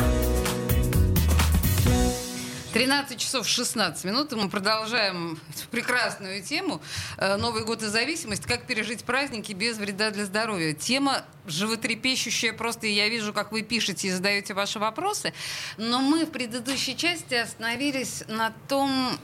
13 2.73 3.19
часов 3.19 3.47
16 3.47 4.03
минут, 4.03 4.31
и 4.31 4.35
мы 4.35 4.47
продолжаем 4.47 5.39
прекрасную 5.71 6.43
тему 6.43 6.81
э, 7.17 7.35
«Новый 7.37 7.65
год 7.65 7.81
и 7.81 7.87
зависимость. 7.87 8.45
Как 8.45 8.67
пережить 8.67 9.03
праздники 9.03 9.53
без 9.53 9.77
вреда 9.77 10.11
для 10.11 10.25
здоровья». 10.25 10.73
Тема 10.73 11.23
животрепещущая 11.47 12.53
просто, 12.53 12.85
и 12.85 12.91
я 12.91 13.09
вижу, 13.09 13.33
как 13.33 13.51
вы 13.51 13.63
пишете 13.63 14.09
и 14.09 14.11
задаете 14.11 14.53
ваши 14.53 14.77
вопросы. 14.77 15.33
Но 15.77 15.99
мы 16.01 16.25
в 16.25 16.29
предыдущей 16.29 16.95
части 16.95 17.33
остановились 17.33 18.23
на 18.27 18.53
том, 18.67 19.17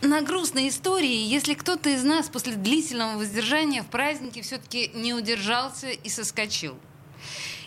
на 0.00 0.22
грустной 0.22 0.68
истории, 0.68 1.26
если 1.26 1.54
кто-то 1.54 1.90
из 1.90 2.04
нас 2.04 2.28
после 2.28 2.54
длительного 2.54 3.18
воздержания 3.18 3.82
в 3.82 3.86
празднике 3.86 4.42
все-таки 4.42 4.92
не 4.94 5.12
удержался 5.12 5.88
и 5.90 6.08
соскочил. 6.08 6.78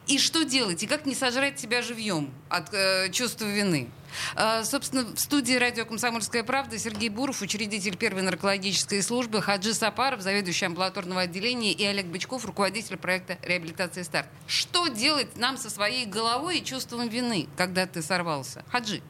И 0.08 0.20
что 0.20 0.46
делать? 0.46 0.82
И 0.84 0.88
как 0.88 1.06
не 1.06 1.14
сожрать 1.14 1.60
себя 1.60 1.82
живьем 1.82 2.32
от 2.48 2.74
э, 2.74 3.10
чувства 3.12 3.46
вины? 3.46 3.90
Э, 4.38 4.64
собственно, 4.64 5.04
в 5.04 5.20
студии 5.20 5.54
радио 5.54 5.86
«Комсомольская 5.86 6.44
правда» 6.44 6.80
Сергей 6.80 7.10
Буров, 7.10 7.42
учредитель 7.42 7.98
первой 7.98 8.22
наркологической 8.22 9.04
службы, 9.04 9.42
Хаджи 9.42 9.74
Сапаров, 9.74 10.22
заведующий 10.22 10.66
амбулаторного 10.66 11.22
отделения, 11.22 11.74
и 11.74 11.84
Олег 11.84 12.06
Бычков, 12.06 12.46
руководитель 12.46 12.96
проекта 12.96 13.38
«Реабилитация 13.42 14.06
старт». 14.06 14.30
Что 14.48 14.88
делать 14.88 15.36
нам 15.36 15.58
со 15.58 15.70
своей 15.70 16.06
головой 16.06 16.60
и 16.60 16.64
чувством 16.64 17.10
вины, 17.10 17.50
когда 17.58 17.86
ты 17.86 18.02
сорвался? 18.02 18.64
Хаджи. 18.72 19.02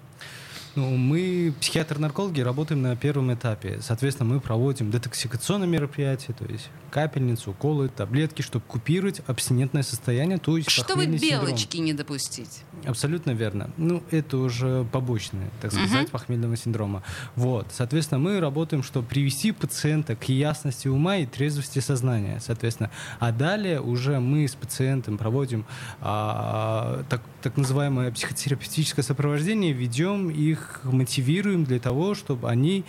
Ну, 0.78 0.96
мы, 0.96 1.56
психиатры-наркологи, 1.60 2.42
работаем 2.42 2.84
на 2.84 2.96
первом 2.96 3.34
этапе. 3.34 3.80
Соответственно, 3.82 4.30
мы 4.30 4.40
проводим 4.40 4.92
детоксикационные 4.92 5.68
мероприятия, 5.68 6.34
то 6.34 6.46
есть 6.46 6.70
капельницу, 6.92 7.50
уколы, 7.50 7.90
таблетки, 7.90 8.44
чтобы 8.44 8.64
купировать 8.68 9.22
абстинентное 9.26 9.82
состояние, 9.82 10.38
то 10.38 10.56
есть 10.56 10.70
Чтобы 10.70 11.08
белочки 11.08 11.78
синдром. 11.78 11.86
не 11.86 11.94
допустить. 11.94 12.62
Абсолютно 12.86 13.32
верно. 13.32 13.72
Ну, 13.78 14.04
это 14.12 14.38
уже 14.38 14.86
побочное, 14.92 15.50
так 15.62 15.72
сказать, 15.72 16.08
uh-huh. 16.08 16.12
похмельного 16.12 16.56
синдрома. 16.56 17.02
Вот. 17.36 17.68
Соответственно, 17.72 18.20
мы 18.20 18.40
работаем, 18.40 18.84
чтобы 18.84 19.08
привести 19.08 19.54
пациента 19.54 20.16
к 20.16 20.30
ясности 20.30 20.88
ума 20.88 21.18
и 21.18 21.26
трезвости 21.26 21.80
сознания, 21.80 22.40
соответственно. 22.40 22.92
А 23.20 23.32
далее 23.32 23.82
уже 23.82 24.20
мы 24.20 24.48
с 24.48 24.54
пациентом 24.54 25.18
проводим 25.18 25.66
а, 26.02 27.04
так, 27.10 27.24
так 27.42 27.58
называемое 27.58 28.12
психотерапевтическое 28.12 29.04
сопровождение, 29.04 29.74
ведем 29.74 30.30
их 30.30 30.67
мотивируем 30.84 31.64
для 31.64 31.80
того, 31.80 32.16
чтобы 32.16 32.50
они 32.50 32.86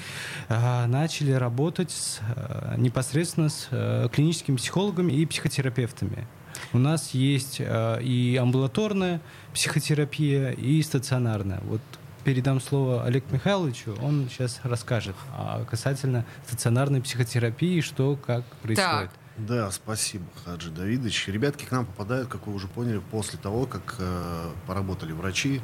э, 0.49 0.87
начали 0.87 1.33
работать 1.33 1.91
с, 1.91 2.21
э, 2.37 2.75
непосредственно 2.77 3.49
с 3.49 3.69
э, 3.71 4.09
клиническими 4.13 4.57
психологами 4.57 5.13
и 5.13 5.27
психотерапевтами. 5.27 6.27
У 6.73 6.79
нас 6.79 7.11
есть 7.11 7.61
и 7.61 8.39
амбулаторная 8.41 9.21
психотерапия, 9.53 10.51
и 10.51 10.83
стационарная. 10.83 11.61
Вот 11.65 11.81
передам 12.25 12.61
слово 12.61 13.05
Олег 13.05 13.25
Михайловичу, 13.31 13.97
он 14.03 14.29
сейчас 14.29 14.61
расскажет 14.65 15.15
а 15.37 15.65
касательно 15.65 16.27
стационарной 16.47 17.01
психотерапии, 17.01 17.81
что 17.81 18.17
как 18.17 18.45
происходит. 18.63 19.11
Так. 19.11 19.11
Да, 19.39 19.71
спасибо, 19.71 20.25
Хаджи 20.45 20.71
Давидович. 20.71 21.29
Ребятки 21.29 21.65
к 21.65 21.71
нам 21.71 21.87
попадают, 21.87 22.29
как 22.29 22.49
вы 22.49 22.55
уже 22.55 22.67
поняли, 22.67 23.01
после 23.11 23.39
того, 23.39 23.67
как 23.67 23.95
э, 24.01 24.51
поработали 24.67 25.13
врачи, 25.13 25.61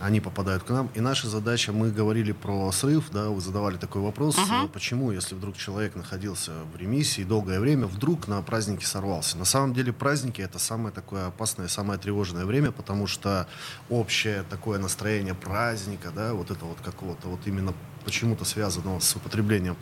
они 0.00 0.20
попадают 0.20 0.62
к 0.62 0.70
нам. 0.70 0.88
И 0.94 1.00
наша 1.00 1.28
задача, 1.28 1.72
мы 1.72 1.90
говорили 1.90 2.30
про 2.30 2.70
срыв, 2.70 3.10
да, 3.10 3.28
вы 3.28 3.40
задавали 3.40 3.76
такой 3.78 4.00
вопрос, 4.00 4.36
uh-huh. 4.38 4.68
почему, 4.68 5.10
если 5.10 5.34
вдруг 5.34 5.56
человек 5.56 5.96
находился 5.96 6.52
в 6.72 6.76
ремиссии 6.76 7.22
долгое 7.22 7.58
время, 7.58 7.86
вдруг 7.86 8.28
на 8.28 8.40
празднике 8.42 8.86
сорвался. 8.86 9.36
На 9.36 9.44
самом 9.44 9.74
деле 9.74 9.92
праздники 9.92 10.40
это 10.40 10.60
самое 10.60 10.94
такое 10.94 11.26
опасное, 11.26 11.66
самое 11.66 11.98
тревожное 11.98 12.46
время, 12.46 12.70
потому 12.70 13.08
что 13.08 13.48
общее 13.88 14.44
такое 14.48 14.78
настроение 14.78 15.34
праздника, 15.34 16.12
да, 16.14 16.32
вот 16.32 16.52
это 16.52 16.64
вот 16.64 16.78
какого-то 16.80 17.26
вот 17.28 17.40
именно 17.46 17.74
почему-то 18.04 18.44
связано 18.44 19.00
с 19.00 19.16
употреблением 19.16 19.76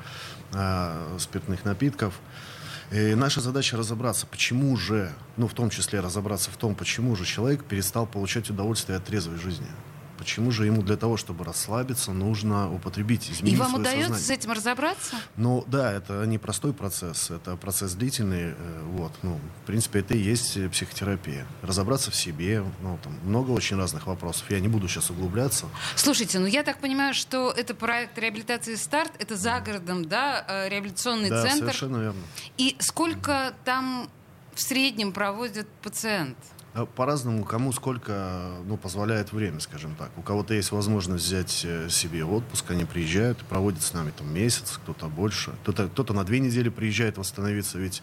э, 0.53 1.17
спиртных 1.19 1.65
напитков. 1.65 2.21
И 2.91 3.15
наша 3.15 3.41
задача 3.41 3.77
разобраться, 3.77 4.27
почему 4.27 4.77
же, 4.77 5.13
ну 5.37 5.47
в 5.47 5.55
том 5.55 5.69
числе 5.69 6.01
разобраться 6.01 6.51
в 6.51 6.57
том, 6.57 6.75
почему 6.75 7.15
же 7.17 7.27
человек 7.27 7.65
перестал 7.65 8.07
получать 8.07 8.49
удовольствие 8.49 8.97
от 8.97 9.05
трезвой 9.05 9.39
жизни. 9.39 9.69
Почему 10.19 10.51
же 10.51 10.67
ему 10.67 10.83
для 10.83 10.97
того, 10.97 11.17
чтобы 11.17 11.45
расслабиться, 11.45 12.13
нужно 12.13 12.73
употребить, 12.73 13.31
изменить 13.31 13.55
И 13.55 13.57
вам 13.57 13.71
свое 13.71 13.83
удается 13.83 14.09
сознание? 14.09 14.27
с 14.27 14.31
этим 14.31 14.53
разобраться? 14.53 15.17
Ну 15.37 15.65
да, 15.69 15.93
это 15.93 16.25
не 16.27 16.39
простой 16.39 16.73
процесс, 16.73 17.31
это 17.31 17.57
процесс 17.57 17.93
длительный. 17.95 18.55
Э, 18.57 18.83
вот, 18.93 19.13
ну, 19.23 19.41
в 19.63 19.67
принципе, 19.67 20.01
это 20.01 20.15
и 20.15 20.19
есть 20.19 20.59
психотерапия. 20.73 21.47
Разобраться 21.63 22.11
в 22.11 22.17
себе, 22.17 22.65
ну, 22.83 22.99
там 23.03 23.17
много 23.25 23.53
очень 23.53 23.77
разных 23.77 24.07
вопросов. 24.07 24.51
Я 24.51 24.61
не 24.61 24.69
буду 24.69 24.89
сейчас 24.89 25.11
углубляться. 25.11 25.67
Слушайте, 25.97 26.39
ну 26.39 26.47
я 26.47 26.63
так 26.65 26.79
понимаю, 26.81 27.15
что 27.15 27.51
это 27.51 27.75
проект 27.75 28.19
реабилитации 28.19 28.75
«Старт», 28.75 29.13
это 29.19 29.37
за 29.37 29.61
городом, 29.61 30.05
да, 30.05 30.45
э, 30.49 30.69
реабилитационный 30.69 31.31
да, 31.31 31.43
центр. 31.43 31.59
совершенно 31.59 31.99
верно. 31.99 32.21
И 32.57 32.77
сколько 32.81 33.55
там 33.65 34.09
в 34.55 34.61
среднем 34.61 35.13
проводит 35.13 35.69
пациент? 35.83 36.37
Э, 36.79 36.87
по-разному, 36.87 37.45
кому 37.45 37.73
сколько 37.73 38.53
ну, 38.67 38.77
позволяет 38.77 39.33
время, 39.33 39.61
скажем 39.61 39.95
так. 39.97 40.11
У 40.17 40.23
кого-то 40.23 40.55
есть 40.55 40.73
возможность 40.73 41.25
взять 41.25 41.63
э, 41.65 41.89
себе 41.89 42.25
отпуск, 42.25 42.71
они 42.71 42.85
приезжают 42.85 43.39
проводят 43.39 43.83
с 43.83 43.93
нами 43.93 44.13
там 44.17 44.33
месяц, 44.33 44.79
кто-то 44.83 45.07
больше, 45.07 45.53
кто-то, 45.63 45.89
кто-то 45.89 46.13
на 46.15 46.25
две 46.25 46.39
недели 46.39 46.69
приезжает 46.69 47.19
восстановиться. 47.19 47.79
Ведь 47.79 48.03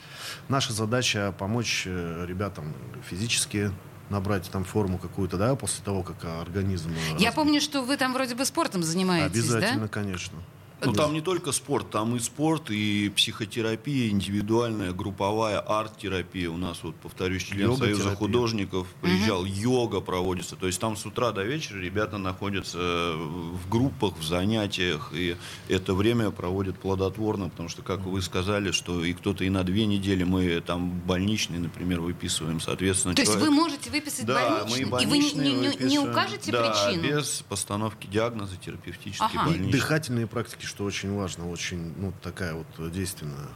наша 0.49 0.73
задача 0.73 1.33
помочь 1.37 1.83
э, 1.85 2.25
ребятам 2.27 2.73
физически 3.09 3.71
набрать 4.09 4.49
там 4.51 4.63
форму 4.63 4.97
какую-то, 4.97 5.37
да, 5.37 5.55
после 5.55 5.83
того, 5.83 6.03
как 6.03 6.23
организм... 6.41 6.91
Я 6.91 7.13
разбит. 7.13 7.33
помню, 7.33 7.61
что 7.61 7.81
вы 7.81 7.97
там 7.97 8.13
вроде 8.13 8.35
бы 8.35 8.45
спортом 8.45 8.83
занимаетесь, 8.83 9.31
Обязательно, 9.31 9.83
да? 9.83 9.87
конечно. 9.87 10.37
Ну, 10.83 10.93
там 10.93 11.13
не 11.13 11.21
только 11.21 11.51
спорт, 11.51 11.89
там 11.89 12.15
и 12.15 12.19
спорт, 12.19 12.69
и 12.69 13.09
психотерапия, 13.15 14.09
индивидуальная, 14.09 14.91
групповая, 14.91 15.59
арт-терапия. 15.59 16.49
У 16.49 16.57
нас, 16.57 16.79
вот, 16.83 16.95
повторюсь, 16.95 17.43
член 17.43 17.71
йога 17.71 17.77
Союза 17.77 18.15
художников 18.15 18.87
приезжал, 19.01 19.41
угу. 19.41 19.47
йога 19.47 20.01
проводится. 20.01 20.55
То 20.55 20.67
есть 20.67 20.79
там 20.79 20.95
с 20.95 21.05
утра 21.05 21.31
до 21.31 21.43
вечера 21.43 21.79
ребята 21.79 22.17
находятся 22.17 22.77
в 22.77 23.69
группах, 23.69 24.17
в 24.17 24.23
занятиях, 24.23 25.11
и 25.13 25.37
это 25.69 25.93
время 25.93 26.31
проводят 26.31 26.77
плодотворно, 26.77 27.49
потому 27.49 27.69
что, 27.69 27.81
как 27.81 28.01
вы 28.01 28.21
сказали, 28.21 28.71
что 28.71 29.03
и 29.03 29.13
кто-то 29.13 29.43
и 29.43 29.49
на 29.49 29.63
две 29.63 29.85
недели 29.85 30.23
мы 30.23 30.61
там 30.61 30.89
больничный, 30.91 31.59
например, 31.59 32.01
выписываем, 32.01 32.59
соответственно. 32.59 33.15
То 33.15 33.23
человек... 33.23 33.41
есть 33.41 33.49
вы 33.49 33.55
можете 33.55 33.89
выписать 33.89 34.25
да, 34.25 34.65
больничный, 34.65 34.85
мы 34.85 35.03
и 35.03 35.05
вы 35.05 35.17
не, 35.17 35.33
не, 35.33 35.85
не 35.85 35.99
укажете 35.99 36.51
да, 36.51 36.71
причину? 36.71 37.03
без 37.03 37.43
постановки 37.47 38.07
диагноза 38.07 38.55
терапевтический 38.57 39.25
ага. 39.25 39.45
больничный. 39.45 39.71
Дыхательные 39.71 40.27
практики, 40.27 40.64
что 40.65 40.83
очень 40.83 41.13
важно, 41.13 41.49
очень, 41.49 41.93
ну, 41.97 42.13
такая 42.21 42.53
вот 42.53 42.91
действенная 42.91 43.47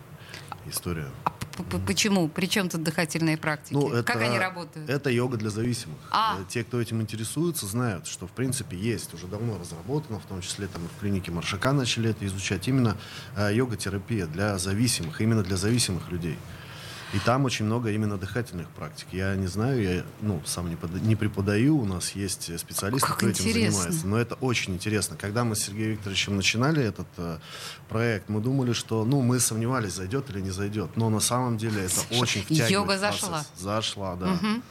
история. 0.68 1.08
А 1.72 1.80
почему? 1.86 2.30
При 2.30 2.46
чем 2.46 2.70
тут 2.70 2.84
дыхательные 2.84 3.38
практики? 3.38 3.74
Ну, 3.74 3.92
это, 3.92 4.04
как 4.04 4.22
они 4.22 4.38
работают? 4.38 4.90
Это 4.90 5.10
йога 5.10 5.38
для 5.38 5.50
зависимых. 5.50 5.98
А. 6.12 6.38
Э, 6.40 6.46
те, 6.48 6.64
кто 6.64 6.80
этим 6.80 7.02
интересуется, 7.02 7.66
знают, 7.66 8.08
что 8.08 8.28
в 8.28 8.32
принципе 8.32 8.78
есть, 8.78 9.14
уже 9.14 9.28
давно 9.28 9.58
разработано, 9.58 10.20
в 10.20 10.26
том 10.26 10.42
числе 10.42 10.68
там 10.68 10.82
в 10.96 11.00
клинике 11.02 11.32
Маршака 11.32 11.74
начали 11.74 12.10
это 12.12 12.26
изучать, 12.26 12.68
именно 12.68 12.96
э, 13.36 13.54
йога-терапия 13.54 14.26
для 14.28 14.58
зависимых, 14.58 15.20
именно 15.22 15.44
для 15.44 15.58
зависимых 15.58 16.10
людей. 16.10 16.38
И 17.14 17.20
там 17.20 17.46
очень 17.46 17.66
много 17.66 17.92
именно 17.92 18.18
дыхательных 18.18 18.70
практик. 18.70 19.08
Я 19.12 19.36
не 19.36 19.48
знаю, 19.48 19.82
я 19.82 20.04
ну, 20.22 20.42
сам 20.46 20.70
не, 20.70 20.76
под, 20.76 20.94
не 21.02 21.16
преподаю, 21.16 21.80
у 21.80 21.86
нас 21.86 22.12
есть 22.12 22.60
специалисты, 22.60 23.08
как 23.08 23.18
кто 23.18 23.30
этим 23.30 23.52
занимается. 23.52 24.06
Но 24.06 24.18
это 24.18 24.36
очень 24.36 24.76
интересно. 24.76 25.18
Когда 25.18 25.44
мы 25.44 25.56
с 25.56 25.64
Сергеем 25.64 25.92
Викторовичем 25.92 26.36
начинали 26.36 26.84
этот 26.84 27.08
э, 27.18 27.40
проект, 27.88 28.30
мы 28.30 28.42
думали, 28.42 28.74
что 28.74 29.06
ну, 29.06 29.22
мы 29.22 29.40
сомневались, 29.40 29.94
зайдет 29.94 30.30
или 30.30 30.40
не 30.40 30.52
зайдет. 30.52 30.96
Но 30.98 31.10
на 31.10 31.20
самом 31.20 31.58
деле 31.58 31.86
это 31.86 32.20
очень 32.20 32.44
втягивает 32.44 32.72
Йога 32.72 32.98
зашла. 33.00 33.46
Зашла, 33.58 34.16
да. 34.16 34.34
Угу. 34.34 34.62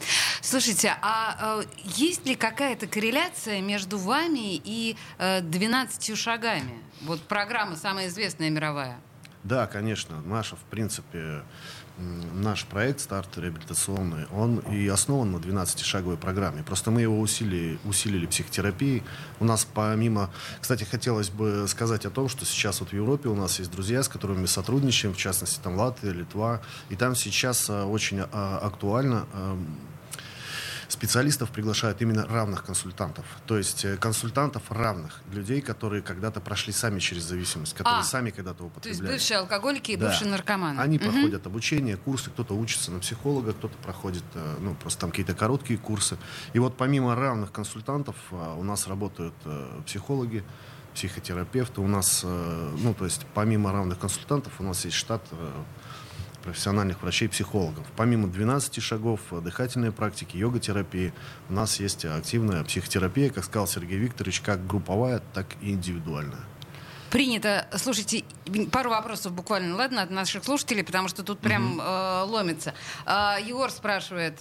Слушайте, 0.41 0.97
а 1.03 1.63
э, 1.63 1.65
есть 1.97 2.25
ли 2.25 2.37
какая-то 2.37 2.87
корреляция 2.87 3.61
между 3.61 3.99
вами 3.99 4.61
и 4.65 4.97
э, 5.19 5.41
12 5.41 6.17
шагами? 6.17 6.79
Вот 7.03 7.21
программа 7.23 7.77
самая 7.77 8.09
известная 8.09 8.51
мировая. 8.51 9.01
Да, 9.45 9.67
конечно. 9.67 10.21
Наша, 10.23 10.57
в 10.57 10.63
принципе, 10.71 11.43
наш 12.35 12.65
проект 12.65 13.01
«Старт 13.01 13.37
реабилитационный», 13.37 14.27
он 14.33 14.59
и 14.59 14.87
основан 14.89 15.33
на 15.33 15.37
12-шаговой 15.37 16.17
программе. 16.17 16.63
Просто 16.63 16.91
мы 16.91 17.03
его 17.03 17.19
усилили, 17.19 17.79
усилили 17.85 18.27
психотерапией. 18.27 19.03
У 19.41 19.45
нас 19.45 19.67
помимо... 19.73 20.31
Кстати, 20.61 20.85
хотелось 20.85 21.31
бы 21.31 21.67
сказать 21.69 22.07
о 22.07 22.11
том, 22.11 22.29
что 22.29 22.45
сейчас 22.45 22.81
вот 22.81 22.91
в 22.91 22.93
Европе 22.93 23.29
у 23.29 23.35
нас 23.35 23.59
есть 23.59 23.71
друзья, 23.71 24.03
с 24.03 24.09
которыми 24.09 24.41
мы 24.41 24.47
сотрудничаем, 24.47 25.15
в 25.15 25.17
частности, 25.17 25.61
там 25.63 25.77
Латвия, 25.77 26.13
Литва. 26.13 26.61
И 26.89 26.97
там 26.97 27.15
сейчас 27.15 27.69
а, 27.69 27.87
очень 27.87 28.21
а, 28.21 28.59
актуально 28.63 29.27
специалистов 30.89 31.51
приглашают 31.51 32.01
именно 32.01 32.27
равных 32.27 32.65
консультантов. 32.65 33.25
То 33.47 33.59
есть 33.59 33.85
э, 33.85 33.97
консультантов 33.99 34.63
равных, 34.71 35.21
людей, 35.31 35.61
которые 35.61 36.03
когда-то 36.03 36.41
прошли 36.41 36.73
сами 36.73 36.99
через 36.99 37.25
зависимость, 37.25 37.75
которые 37.75 38.01
а, 38.01 38.05
сами 38.05 38.31
когда-то 38.31 38.65
употребляли. 38.65 38.99
То 38.99 39.13
есть 39.13 39.23
бывшие 39.23 39.39
алкоголики 39.39 39.93
и 39.93 39.97
да. 39.97 40.09
бывшие 40.09 40.31
наркоманы. 40.31 40.81
Они 40.81 40.97
угу. 40.97 41.05
проходят 41.05 41.47
обучение, 41.47 41.97
курсы, 41.99 42.31
кто-то 42.31 42.55
учится 42.55 42.91
на 42.91 43.01
психолога, 43.01 43.53
кто-то 43.53 43.77
проходит, 43.79 44.25
э, 44.35 44.57
ну, 44.61 44.75
просто 44.75 45.03
там 45.03 45.11
какие-то 45.11 45.35
короткие 45.35 45.79
курсы. 45.79 46.17
И 46.55 46.59
вот 46.59 46.77
помимо 46.79 47.15
равных 47.15 47.53
консультантов 47.53 48.17
э, 48.31 48.55
у 48.59 48.65
нас 48.65 48.89
работают 48.89 49.35
психологи, 49.87 50.43
психотерапевты. 50.95 51.81
У 51.81 51.87
нас, 51.87 52.25
ну, 52.25 52.93
то 52.93 53.05
есть 53.05 53.25
помимо 53.35 53.73
равных 53.73 53.99
консультантов 53.99 54.55
у 54.59 54.65
нас 54.65 54.85
есть 54.85 54.97
штат 54.97 55.23
профессиональных 56.49 57.03
врачей-психологов. 57.03 57.85
Помимо 57.95 58.27
12 58.27 58.83
шагов 58.83 59.21
э, 59.33 59.41
дыхательной 59.43 59.93
практики, 59.93 60.39
йога-терапии, 60.39 61.13
у 61.51 61.53
нас 61.53 61.79
есть 61.79 62.07
активная 62.07 62.65
психотерапия, 62.65 63.29
как 63.29 63.45
сказал 63.45 63.67
Сергей 63.67 63.99
Викторович, 63.99 64.41
как 64.41 64.67
групповая, 64.67 65.21
так 65.35 65.47
и 65.61 65.73
индивидуальная. 65.73 66.41
Принято. 67.11 67.69
Слушайте, 67.77 68.25
пару 68.73 68.89
вопросов 68.89 69.33
буквально, 69.33 69.77
ладно, 69.77 70.01
от 70.01 70.11
наших 70.11 70.43
слушателей, 70.43 70.85
потому 70.85 71.09
что 71.09 71.23
тут 71.23 71.39
прям 71.39 71.79
э, 71.79 72.23
ломится. 72.23 72.73
Э, 73.05 73.37
Егор 73.45 73.71
спрашивает, 73.71 74.39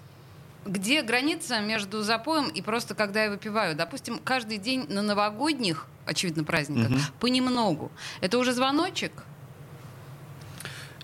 где 0.66 1.02
граница 1.02 1.60
между 1.60 2.04
запоем 2.04 2.48
и 2.48 2.62
просто 2.62 2.96
когда 2.96 3.26
я 3.26 3.30
выпиваю? 3.30 3.76
Допустим, 3.76 4.20
каждый 4.20 4.60
день 4.60 4.86
на 4.88 5.02
новогодних, 5.02 5.88
очевидно, 6.06 6.46
праздниках, 6.46 6.90
угу. 6.90 7.00
понемногу. 7.20 7.92
Это 8.22 8.38
уже 8.38 8.54
звоночек? 8.54 9.12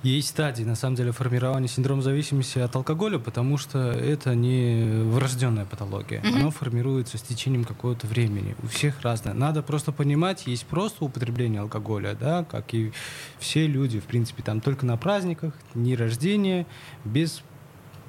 Есть 0.04 0.30
стадии, 0.30 0.63
на 0.63 0.76
самом 0.76 0.96
деле, 0.96 1.13
формирования 1.13 1.70
синдрома 1.70 2.02
зависимости 2.02 2.60
от 2.60 2.76
алкоголя, 2.76 3.20
потому 3.20 3.58
что 3.58 3.80
это 3.89 4.36
не 4.36 5.02
врожденная 5.06 5.63
патология. 5.63 6.20
Mm-hmm. 6.20 6.36
Оно 6.36 6.52
формируется 6.52 7.18
с 7.18 7.22
течением 7.22 7.63
какого-то 7.63 8.06
времени. 8.06 8.54
У 8.62 8.68
всех 8.68 9.02
разное. 9.02 9.34
Надо 9.34 9.63
просто 9.63 9.94
понимать, 9.94 10.46
есть 10.46 10.66
просто 10.66 11.06
употребление 11.06 11.62
алкоголя, 11.62 12.18
да, 12.20 12.44
как 12.44 12.74
и 12.74 12.92
все 13.39 13.66
люди, 13.66 14.02
в 14.02 14.04
принципе, 14.04 14.44
там 14.44 14.60
только 14.60 14.86
на 14.86 14.98
праздниках, 14.98 15.54
дни 15.74 15.96
рождения, 15.96 16.68
без 17.06 17.42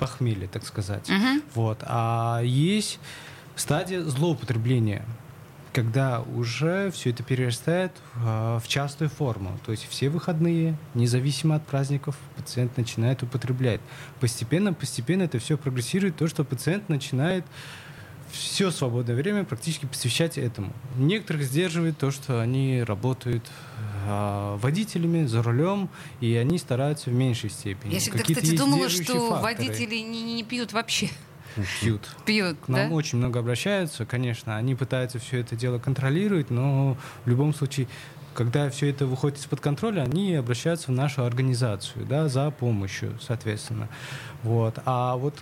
похмелья, 0.01 0.49
так 0.49 0.67
сказать. 0.67 1.09
Mm-hmm. 1.09 1.43
Вот. 1.55 1.79
А 1.83 2.41
есть 2.43 2.99
стадия 3.55 4.03
злоупотребления 4.03 5.05
когда 5.75 6.23
уже 6.23 6.93
все 6.93 7.11
это 7.11 7.25
перерастает 7.25 7.91
в, 8.15 8.61
в 8.65 8.69
частую 8.69 9.11
форму. 9.11 9.59
То 9.67 9.73
есть 9.73 9.87
все 9.89 10.09
выходные, 10.09 10.79
независимо 10.95 11.57
от 11.57 11.67
праздников, 11.67 12.17
пациент 12.37 12.77
начинает 12.77 13.23
употреблять. 13.25 13.81
Постепенно, 14.21 14.73
постепенно 14.73 15.25
это 15.25 15.41
все 15.41 15.59
прогрессирует, 15.59 16.17
то, 16.17 16.29
что 16.29 16.45
пациент 16.45 16.89
начинает 16.89 17.45
все 18.31 18.71
свободное 18.71 19.17
время 19.17 19.45
практически 19.45 19.87
посвящать 19.87 20.39
этому. 20.39 20.73
Некоторых 20.97 21.43
сдерживает 21.43 21.99
то, 21.99 22.11
что 22.11 22.41
они 22.41 22.83
работают 22.83 23.45
э, 24.07 24.57
водителями 24.61 25.27
за 25.27 25.43
рулем, 25.43 25.89
и 26.21 26.35
они 26.37 26.59
стараются 26.59 27.11
в 27.11 27.15
меньшей 27.15 27.51
степени. 27.51 27.95
Я 27.95 28.01
всегда, 28.01 28.23
кстати, 28.23 28.57
думала, 28.57 28.89
что 28.89 29.31
факторы. 29.31 29.43
водители 29.43 29.97
не, 29.97 30.23
не 30.23 30.45
пьют 30.45 30.73
вообще. 30.73 31.11
Пьют. 31.81 32.09
Пьют, 32.25 32.59
К 32.65 32.69
нам 32.69 32.89
да? 32.91 32.95
очень 32.95 33.19
много 33.19 33.41
обращаются, 33.41 34.05
конечно. 34.05 34.57
Они 34.57 34.75
пытаются 34.75 35.19
все 35.19 35.41
это 35.41 35.57
дело 35.57 35.79
контролировать, 35.79 36.51
но 36.51 36.97
в 37.25 37.29
любом 37.29 37.55
случае 37.55 37.89
когда 38.35 38.69
все 38.69 38.91
это 38.91 39.07
выходит 39.07 39.39
из-под 39.39 39.61
контроля, 39.61 40.03
они 40.03 40.35
обращаются 40.35 40.89
в 40.89 40.95
нашу 40.95 41.25
организацию 41.25 42.05
да, 42.05 42.29
за 42.29 42.51
помощью, 42.51 43.17
соответственно. 43.21 43.89
Вот. 44.43 44.79
А 44.85 45.17
вот 45.17 45.35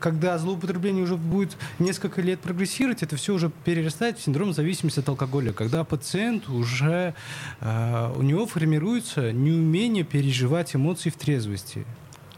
когда 0.00 0.38
злоупотребление 0.38 1.04
уже 1.04 1.16
будет 1.16 1.56
несколько 1.78 2.20
лет 2.22 2.40
прогрессировать, 2.40 3.02
это 3.02 3.16
все 3.16 3.34
уже 3.34 3.50
перерастает 3.64 4.18
в 4.18 4.22
синдром 4.22 4.52
зависимости 4.52 5.00
от 5.00 5.08
алкоголя, 5.08 5.52
когда 5.52 5.84
пациент 5.84 6.48
уже, 6.48 7.14
э, 7.60 8.12
у 8.16 8.22
него 8.22 8.46
формируется 8.46 9.32
неумение 9.32 10.04
переживать 10.04 10.74
эмоции 10.74 11.10
в 11.10 11.16
трезвости. 11.16 11.86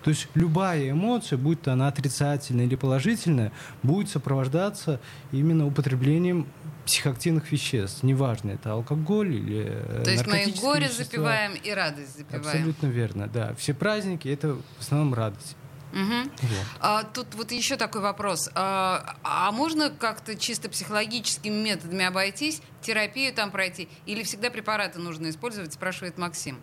То 0.03 0.11
есть 0.11 0.29
любая 0.35 0.91
эмоция, 0.91 1.39
будь 1.39 1.61
то 1.63 1.73
она 1.73 1.89
отрицательная 1.89 2.65
или 2.65 2.77
положительная, 2.77 3.53
будет 3.83 4.09
сопровождаться 4.09 5.01
именно 5.33 5.67
употреблением 5.67 6.47
психоактивных 6.87 7.53
веществ. 7.53 8.03
Неважно, 8.03 8.53
это 8.53 8.73
алкоголь 8.73 9.35
или 9.35 9.65
э, 9.69 10.03
То 10.05 10.11
есть 10.11 10.27
мы 10.27 10.43
и 10.45 10.53
горе 10.61 10.85
вещества. 10.85 11.05
запиваем, 11.05 11.53
и 11.55 11.71
радость 11.71 12.17
запиваем. 12.17 12.47
Абсолютно 12.47 12.87
верно, 12.87 13.29
да. 13.29 13.55
Все 13.55 13.75
праздники— 13.75 14.29
это 14.29 14.55
в 14.55 14.81
основном 14.81 15.15
радость. 15.15 15.57
Угу. 15.93 16.31
Вот. 16.43 16.67
А, 16.81 17.03
тут 17.03 17.35
вот 17.35 17.53
еще 17.53 17.77
такой 17.77 18.01
вопрос. 18.01 18.49
А, 18.55 19.17
а 19.23 19.51
можно 19.53 19.91
как-то 19.91 20.37
чисто 20.37 20.69
психологическими 20.69 21.55
методами 21.55 22.05
обойтись, 22.05 22.63
терапию 22.81 23.35
там 23.35 23.51
пройти, 23.51 23.89
или 24.07 24.23
всегда 24.23 24.51
препараты 24.51 24.99
нужно 24.99 25.31
использовать, 25.31 25.73
спрашивает 25.73 26.17
Максим. 26.17 26.59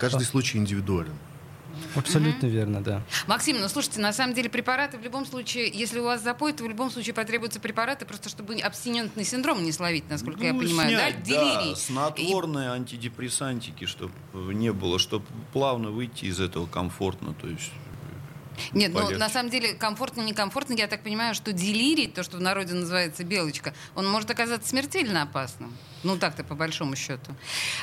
Каждый 0.00 0.24
случай 0.24 0.58
индивидуален. 0.58 1.14
Абсолютно 1.94 2.46
mm 2.46 2.50
верно, 2.50 2.82
да. 2.82 3.02
Максим, 3.26 3.60
ну 3.60 3.68
слушайте, 3.68 4.00
на 4.00 4.12
самом 4.12 4.34
деле 4.34 4.48
препараты 4.48 4.98
в 4.98 5.02
любом 5.02 5.26
случае, 5.26 5.70
если 5.72 5.98
у 5.98 6.04
вас 6.04 6.22
запой, 6.22 6.52
то 6.52 6.64
в 6.64 6.68
любом 6.68 6.90
случае 6.90 7.14
потребуются 7.14 7.60
препараты, 7.60 8.06
просто 8.06 8.28
чтобы 8.28 8.54
абстинентный 8.54 9.24
синдром 9.24 9.62
не 9.62 9.72
словить, 9.72 10.08
насколько 10.08 10.40
ну, 10.40 10.46
я 10.46 10.54
понимаю, 10.54 10.88
снять, 10.88 11.16
да? 11.18 11.20
Делирий. 11.22 11.70
Да, 11.70 11.76
снотворные 11.76 12.68
И... 12.68 12.72
антидепрессантики, 12.72 13.86
чтобы 13.86 14.12
не 14.54 14.72
было, 14.72 14.98
чтобы 14.98 15.24
плавно 15.52 15.90
выйти 15.90 16.26
из 16.26 16.40
этого 16.40 16.66
комфортно, 16.66 17.34
то 17.34 17.48
есть 17.48 17.70
Нет, 18.72 18.92
ну 18.92 19.10
на 19.10 19.28
самом 19.28 19.50
деле 19.50 19.74
комфортно, 19.74 20.22
некомфортно. 20.22 20.74
Я 20.74 20.86
так 20.86 21.02
понимаю, 21.02 21.34
что 21.34 21.52
делирий, 21.52 22.06
то, 22.06 22.22
что 22.22 22.36
в 22.36 22.40
народе 22.40 22.74
называется 22.74 23.24
белочка, 23.24 23.74
он 23.94 24.08
может 24.08 24.30
оказаться 24.30 24.68
смертельно 24.68 25.22
опасным. 25.22 25.76
Ну 26.02 26.16
так-то 26.16 26.44
по 26.44 26.54
большому 26.54 26.96
счету. 26.96 27.34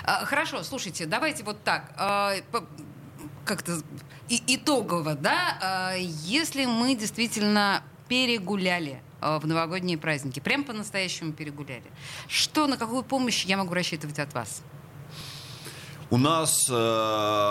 А, 0.04 0.26
хорошо, 0.26 0.64
слушайте, 0.64 1.06
давайте 1.06 1.44
вот 1.44 1.64
так. 1.64 1.94
А, 1.98 2.34
как-то 3.46 3.82
и, 4.30 4.44
итогово, 4.56 5.16
да, 5.16 5.58
а, 5.62 5.94
если 5.96 6.66
мы 6.66 6.96
действительно 6.96 7.82
перегуляли 8.08 9.02
а, 9.22 9.40
в 9.40 9.48
новогодние 9.48 9.98
праздники, 9.98 10.40
прям 10.40 10.64
по-настоящему 10.64 11.34
перегуляли, 11.34 11.86
что, 12.28 12.68
на 12.68 12.78
какую 12.78 13.04
помощь 13.04 13.46
я 13.46 13.58
могу 13.58 13.74
рассчитывать 13.74 14.20
от 14.20 14.34
вас? 14.34 14.62
У 16.10 16.18
нас 16.18 16.68
э, 16.70 16.74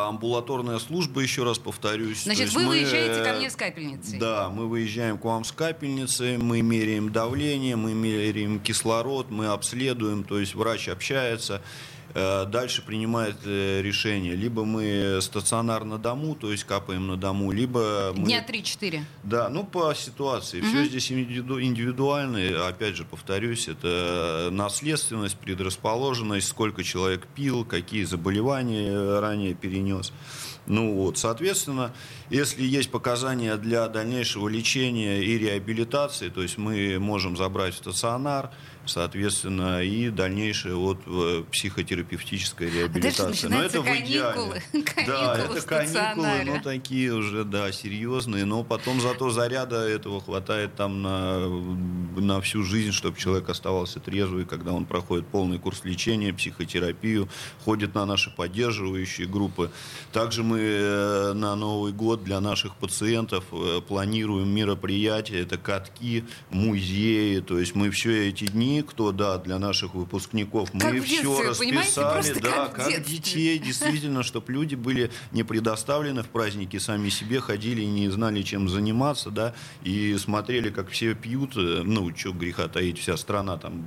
амбулаторная 0.09 0.79
служба, 0.79 1.21
еще 1.21 1.45
раз 1.45 1.59
повторюсь. 1.59 2.23
Значит, 2.23 2.55
вы 2.55 2.63
мы, 2.63 2.69
выезжаете 2.71 3.23
ко 3.23 3.37
мне 3.37 3.51
с 3.51 3.57
капельницей? 3.57 4.19
Да, 4.19 4.49
мы 4.49 4.67
выезжаем 4.67 5.19
к 5.19 5.25
вам 5.25 5.45
с 5.45 5.53
капельницей, 5.53 6.39
мы 6.39 6.63
меряем 6.63 7.13
давление, 7.13 7.77
мы 7.77 7.93
меряем 7.93 8.59
кислород, 8.61 9.31
мы 9.31 9.49
обследуем, 9.49 10.25
то 10.25 10.39
есть 10.39 10.55
врач 10.55 10.89
общается. 10.89 11.61
Э, 12.15 12.47
дальше 12.47 12.83
принимает 12.83 13.37
э, 13.45 13.83
решение. 13.83 14.35
Либо 14.35 14.65
мы 14.65 15.19
стационар 15.21 15.85
на 15.85 15.99
дому, 15.99 16.35
то 16.35 16.51
есть 16.51 16.65
капаем 16.65 17.07
на 17.07 17.17
дому, 17.17 17.53
либо... 17.53 18.13
Мы... 18.17 18.27
Дня 18.27 18.45
3-4. 18.47 19.03
Да, 19.23 19.49
ну 19.49 19.65
по 19.65 19.95
ситуации. 19.95 20.61
Угу. 20.61 20.69
Все 20.69 20.85
здесь 20.85 21.13
индивидуально. 21.13 22.67
Опять 22.69 22.97
же, 22.97 23.05
повторюсь, 23.05 23.69
это 23.69 24.49
наследственность, 24.51 25.37
предрасположенность, 25.37 26.49
сколько 26.49 26.83
человек 26.85 27.27
пил, 27.35 27.65
какие 27.65 28.05
заболевания 28.05 29.21
ранее 29.21 29.55
перенес. 29.55 30.13
Ну 30.67 30.95
вот, 30.95 31.17
соответственно, 31.19 31.93
если 32.29 32.65
есть 32.65 32.91
показания 32.91 33.57
для 33.57 33.89
дальнейшего 33.89 34.49
лечения 34.49 35.23
и 35.23 35.39
реабилитации, 35.39 36.29
то 36.29 36.43
есть 36.43 36.59
мы 36.59 36.99
можем 36.99 37.37
забрать 37.37 37.75
в 37.75 37.79
стационар, 37.79 38.51
соответственно, 38.87 39.83
и 39.83 40.11
дальнейшая 40.11 40.75
вот 40.75 40.99
э, 41.07 41.45
психотерапевтическая 41.51 42.71
реабилитация. 42.71 43.51
но 43.51 43.63
это 43.63 43.83
каникулы, 43.83 43.95
в 43.95 44.09
идеале. 44.09 44.85
Каникулы 44.85 45.07
да, 45.07 45.39
это 45.39 45.63
каникулы, 45.63 46.45
но 46.45 46.63
такие 46.63 47.13
уже, 47.13 47.45
да, 47.45 47.73
серьезные, 47.73 48.45
но 48.45 48.65
потом 48.65 49.01
зато 49.01 49.31
заряда 49.31 49.87
этого 49.89 50.21
хватает 50.21 50.75
там 50.75 51.03
на, 51.03 51.49
на 52.17 52.41
всю 52.41 52.63
жизнь, 52.63 52.93
чтобы 52.93 53.19
человек 53.19 53.49
оставался 53.49 54.01
трезвый, 54.01 54.45
когда 54.45 54.73
он 54.73 54.85
проходит 54.85 55.27
полный 55.27 55.59
курс 55.59 55.85
лечения, 55.85 56.33
психотерапию, 56.33 57.29
ходит 57.65 57.95
на 57.95 58.07
наши 58.07 58.31
поддерживающие 58.31 59.27
группы. 59.27 59.71
Также 60.13 60.43
мы 60.43 60.61
э, 60.61 61.33
на 61.35 61.57
Новый 61.57 61.93
год 61.93 62.25
для 62.25 62.41
наших 62.41 62.77
пациентов 62.77 63.45
э, 63.53 63.81
планируем 63.87 64.49
мероприятия, 64.49 65.41
это 65.41 65.59
катки, 65.59 66.25
музеи, 66.51 67.41
то 67.41 67.59
есть 67.59 67.75
мы 67.75 67.91
все 67.91 68.29
эти 68.29 68.47
дни 68.47 68.76
кто, 68.83 69.13
да, 69.13 69.39
для 69.39 69.59
наших 69.59 69.95
выпускников. 69.95 70.73
Мы 70.73 70.81
как 70.81 71.05
все 71.05 71.43
расписали, 71.43 72.41
да, 72.41 72.69
как, 72.69 72.75
как 72.75 73.05
детей, 73.05 73.59
действительно, 73.59 74.23
чтобы 74.23 74.53
люди 74.53 74.75
были 74.75 75.11
не 75.33 75.43
предоставлены 75.43 76.23
в 76.23 76.29
праздники 76.29 76.79
сами 76.79 77.09
себе, 77.09 77.41
ходили 77.41 77.83
и 77.83 77.87
не 77.87 78.09
знали, 78.09 78.43
чем 78.43 78.69
заниматься, 78.69 79.31
да, 79.31 79.55
и 79.83 80.17
смотрели, 80.19 80.71
как 80.71 80.89
все 80.91 81.15
пьют, 81.15 81.57
э, 81.57 81.83
ну, 81.85 82.15
что 82.17 82.33
греха 82.33 82.69
таить, 82.69 82.99
вся 82.99 83.17
страна, 83.17 83.57
там, 83.57 83.85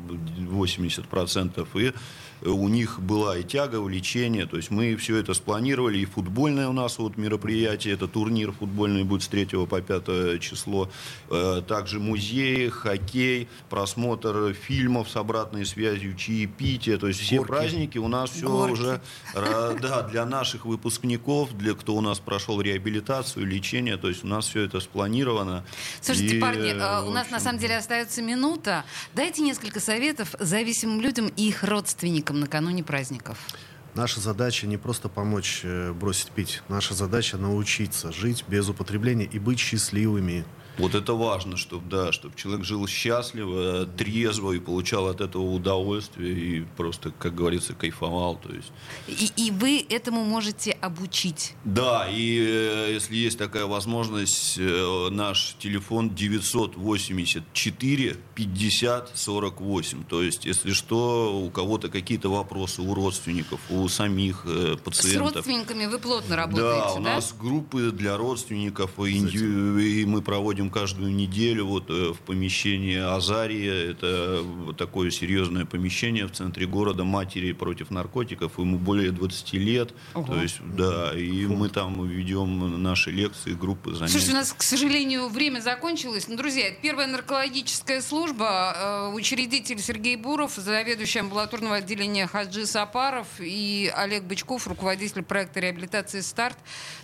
80%, 0.51 1.67
и 1.75 1.93
у 2.41 2.67
них 2.67 2.99
была 2.99 3.37
и 3.37 3.43
тяга, 3.43 3.77
увлечение, 3.77 4.45
то 4.45 4.57
есть 4.57 4.71
мы 4.71 4.95
все 4.95 5.17
это 5.17 5.33
спланировали, 5.33 5.99
и 5.99 6.05
футбольное 6.05 6.67
у 6.67 6.73
нас 6.73 6.97
вот 6.99 7.17
мероприятие, 7.17 7.93
это 7.93 8.07
турнир 8.07 8.51
футбольный 8.51 9.03
будет 9.03 9.23
с 9.23 9.27
3 9.27 9.45
по 9.65 9.81
5 9.81 10.39
число, 10.39 10.89
э, 11.29 11.61
также 11.67 11.99
музеи, 11.99 12.69
хоккей, 12.69 13.47
просмотр 13.69 14.53
фильмов 14.53 15.09
с 15.09 15.15
обратной 15.15 15.65
связью, 15.65 16.15
чаепитие, 16.15 16.97
то 16.97 17.07
есть 17.07 17.19
все 17.19 17.37
Горки. 17.37 17.49
праздники 17.51 17.97
у 17.97 18.07
нас 18.07 18.29
все 18.31 18.47
Горки. 18.47 18.73
уже, 18.73 19.01
да, 19.33 20.03
для 20.03 20.25
наших 20.25 20.65
выпускников, 20.65 21.57
для 21.57 21.73
кто 21.73 21.95
у 21.95 22.01
нас 22.01 22.19
прошел 22.19 22.61
реабилитацию, 22.61 23.45
лечение, 23.45 23.97
то 23.97 24.07
есть 24.07 24.23
у 24.23 24.27
нас 24.27 24.47
все 24.47 24.61
это 24.61 24.79
спланировано. 24.79 25.65
Слушайте, 26.01 26.37
и, 26.37 26.39
парни, 26.39 26.71
э, 26.71 27.07
у 27.07 27.11
нас 27.11 27.29
на 27.29 27.39
самом 27.39 27.59
деле 27.59 27.77
остается 27.77 28.21
минута. 28.21 28.85
Дайте 29.13 29.41
несколько 29.41 29.79
советов 29.79 30.35
зависимым 30.39 31.01
людям 31.01 31.31
и 31.35 31.49
их 31.49 31.63
родственникам 31.63 32.28
праздникам, 32.29 32.39
накануне 32.39 32.83
праздников? 32.83 33.37
Наша 33.95 34.19
задача 34.21 34.67
не 34.67 34.77
просто 34.77 35.09
помочь 35.09 35.61
э, 35.63 35.93
бросить 35.93 36.29
пить. 36.29 36.61
Наша 36.69 36.93
задача 36.93 37.37
научиться 37.37 38.11
жить 38.11 38.45
без 38.47 38.69
употребления 38.69 39.25
и 39.25 39.39
быть 39.39 39.59
счастливыми. 39.59 40.45
Вот 40.77 40.95
это 40.95 41.13
важно, 41.13 41.57
чтобы, 41.57 41.87
да, 41.89 42.11
чтобы 42.11 42.35
человек 42.35 42.65
жил 42.65 42.87
счастливо, 42.87 43.85
трезво 43.85 44.53
и 44.53 44.59
получал 44.59 45.07
от 45.07 45.21
этого 45.21 45.43
удовольствие 45.43 46.33
и 46.33 46.65
просто, 46.77 47.11
как 47.11 47.35
говорится, 47.35 47.73
кайфовал. 47.73 48.35
То 48.35 48.53
есть. 48.53 48.71
И, 49.07 49.31
и 49.35 49.51
вы 49.51 49.85
этому 49.89 50.23
можете 50.23 50.71
обучить? 50.71 51.55
Да, 51.65 52.07
и 52.09 52.39
э, 52.39 52.93
если 52.93 53.15
есть 53.15 53.37
такая 53.37 53.65
возможность, 53.65 54.57
э, 54.57 55.09
наш 55.09 55.55
телефон 55.59 56.15
984 56.15 58.15
50 58.35 59.11
48. 59.15 60.03
То 60.05 60.23
есть, 60.23 60.45
если 60.45 60.71
что, 60.71 61.37
у 61.37 61.49
кого-то 61.49 61.89
какие-то 61.89 62.29
вопросы, 62.29 62.81
у 62.81 62.93
родственников, 62.93 63.59
у 63.69 63.87
самих 63.89 64.45
э, 64.45 64.77
пациентов. 64.77 65.31
С 65.31 65.35
родственниками 65.35 65.87
вы 65.87 65.99
плотно 65.99 66.35
работаете, 66.35 66.79
да? 66.79 66.93
у 66.93 67.03
да? 67.03 67.15
нас 67.15 67.33
группы 67.37 67.91
для 67.91 68.17
родственников, 68.17 68.99
и, 68.99 69.17
и 69.17 70.05
мы 70.05 70.21
проводим 70.21 70.68
каждую 70.69 71.13
неделю 71.13 71.65
вот 71.65 71.89
э, 71.89 72.13
в 72.13 72.19
помещении 72.19 72.97
Азария. 72.97 73.91
Это 73.91 74.41
вот 74.43 74.77
такое 74.77 75.11
серьезное 75.11 75.65
помещение 75.65 76.27
в 76.27 76.31
центре 76.31 76.65
города 76.65 77.03
матери 77.03 77.51
против 77.51 77.91
наркотиков. 77.91 78.57
Ему 78.57 78.77
более 78.77 79.11
20 79.11 79.53
лет. 79.53 79.93
Ого. 80.13 80.33
То 80.33 80.41
есть, 80.41 80.59
да, 80.75 81.13
и 81.15 81.45
Фу. 81.45 81.53
мы 81.53 81.69
там 81.69 82.07
ведем 82.07 82.81
наши 82.81 83.11
лекции, 83.11 83.53
группы 83.53 83.93
занятий. 83.93 84.11
Слушайте, 84.11 84.33
у 84.33 84.35
нас, 84.35 84.53
к 84.53 84.63
сожалению, 84.63 85.29
время 85.29 85.59
закончилось. 85.59 86.27
Но, 86.27 86.35
друзья, 86.35 86.67
это 86.67 86.81
первая 86.81 87.07
наркологическая 87.07 88.01
служба. 88.01 88.73
Э, 88.75 89.13
учредитель 89.13 89.79
Сергей 89.79 90.15
Буров, 90.15 90.53
заведующий 90.55 91.19
амбулаторного 91.19 91.77
отделения 91.77 92.27
Хаджи 92.27 92.65
Сапаров 92.65 93.27
и 93.39 93.91
Олег 93.95 94.23
Бычков, 94.23 94.67
руководитель 94.67 95.23
проекта 95.23 95.59
реабилитации 95.59 96.21
«Старт». 96.21 96.57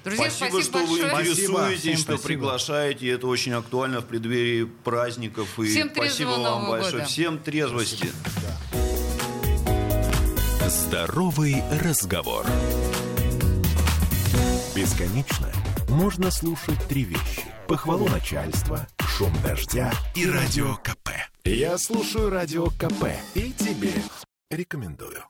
Друзья, 0.04 0.30
спасибо, 0.30 0.62
спасибо 0.62 0.66
что 0.66 1.16
большое. 1.16 1.16
вы 1.16 1.22
интересуетесь, 1.22 2.00
что 2.00 2.18
спасибо. 2.18 2.28
приглашаете. 2.28 3.10
Это 3.10 3.28
очень 3.28 3.45
актуально 3.54 4.02
в 4.02 4.06
преддверии 4.06 4.64
праздников. 4.64 5.60
И 5.60 5.66
Всем 5.68 5.92
спасибо 5.94 6.30
вам 6.30 6.70
большое. 6.70 6.94
Года. 6.94 7.06
Всем 7.06 7.40
трезвости. 7.40 8.10
Здоровый 10.68 11.64
разговор. 11.82 12.46
Бесконечно 14.76 15.52
можно 15.90 16.32
слушать 16.32 16.84
три 16.88 17.04
вещи. 17.04 17.44
Похвалу 17.68 18.08
начальства, 18.10 18.88
шум 19.00 19.32
дождя 19.44 19.92
и 20.16 20.30
радио 20.30 20.76
КП. 20.76 21.10
Я 21.44 21.78
слушаю 21.78 22.30
радио 22.30 22.68
КП 22.68 23.06
и 23.34 23.52
тебе 23.54 23.94
рекомендую. 24.50 25.24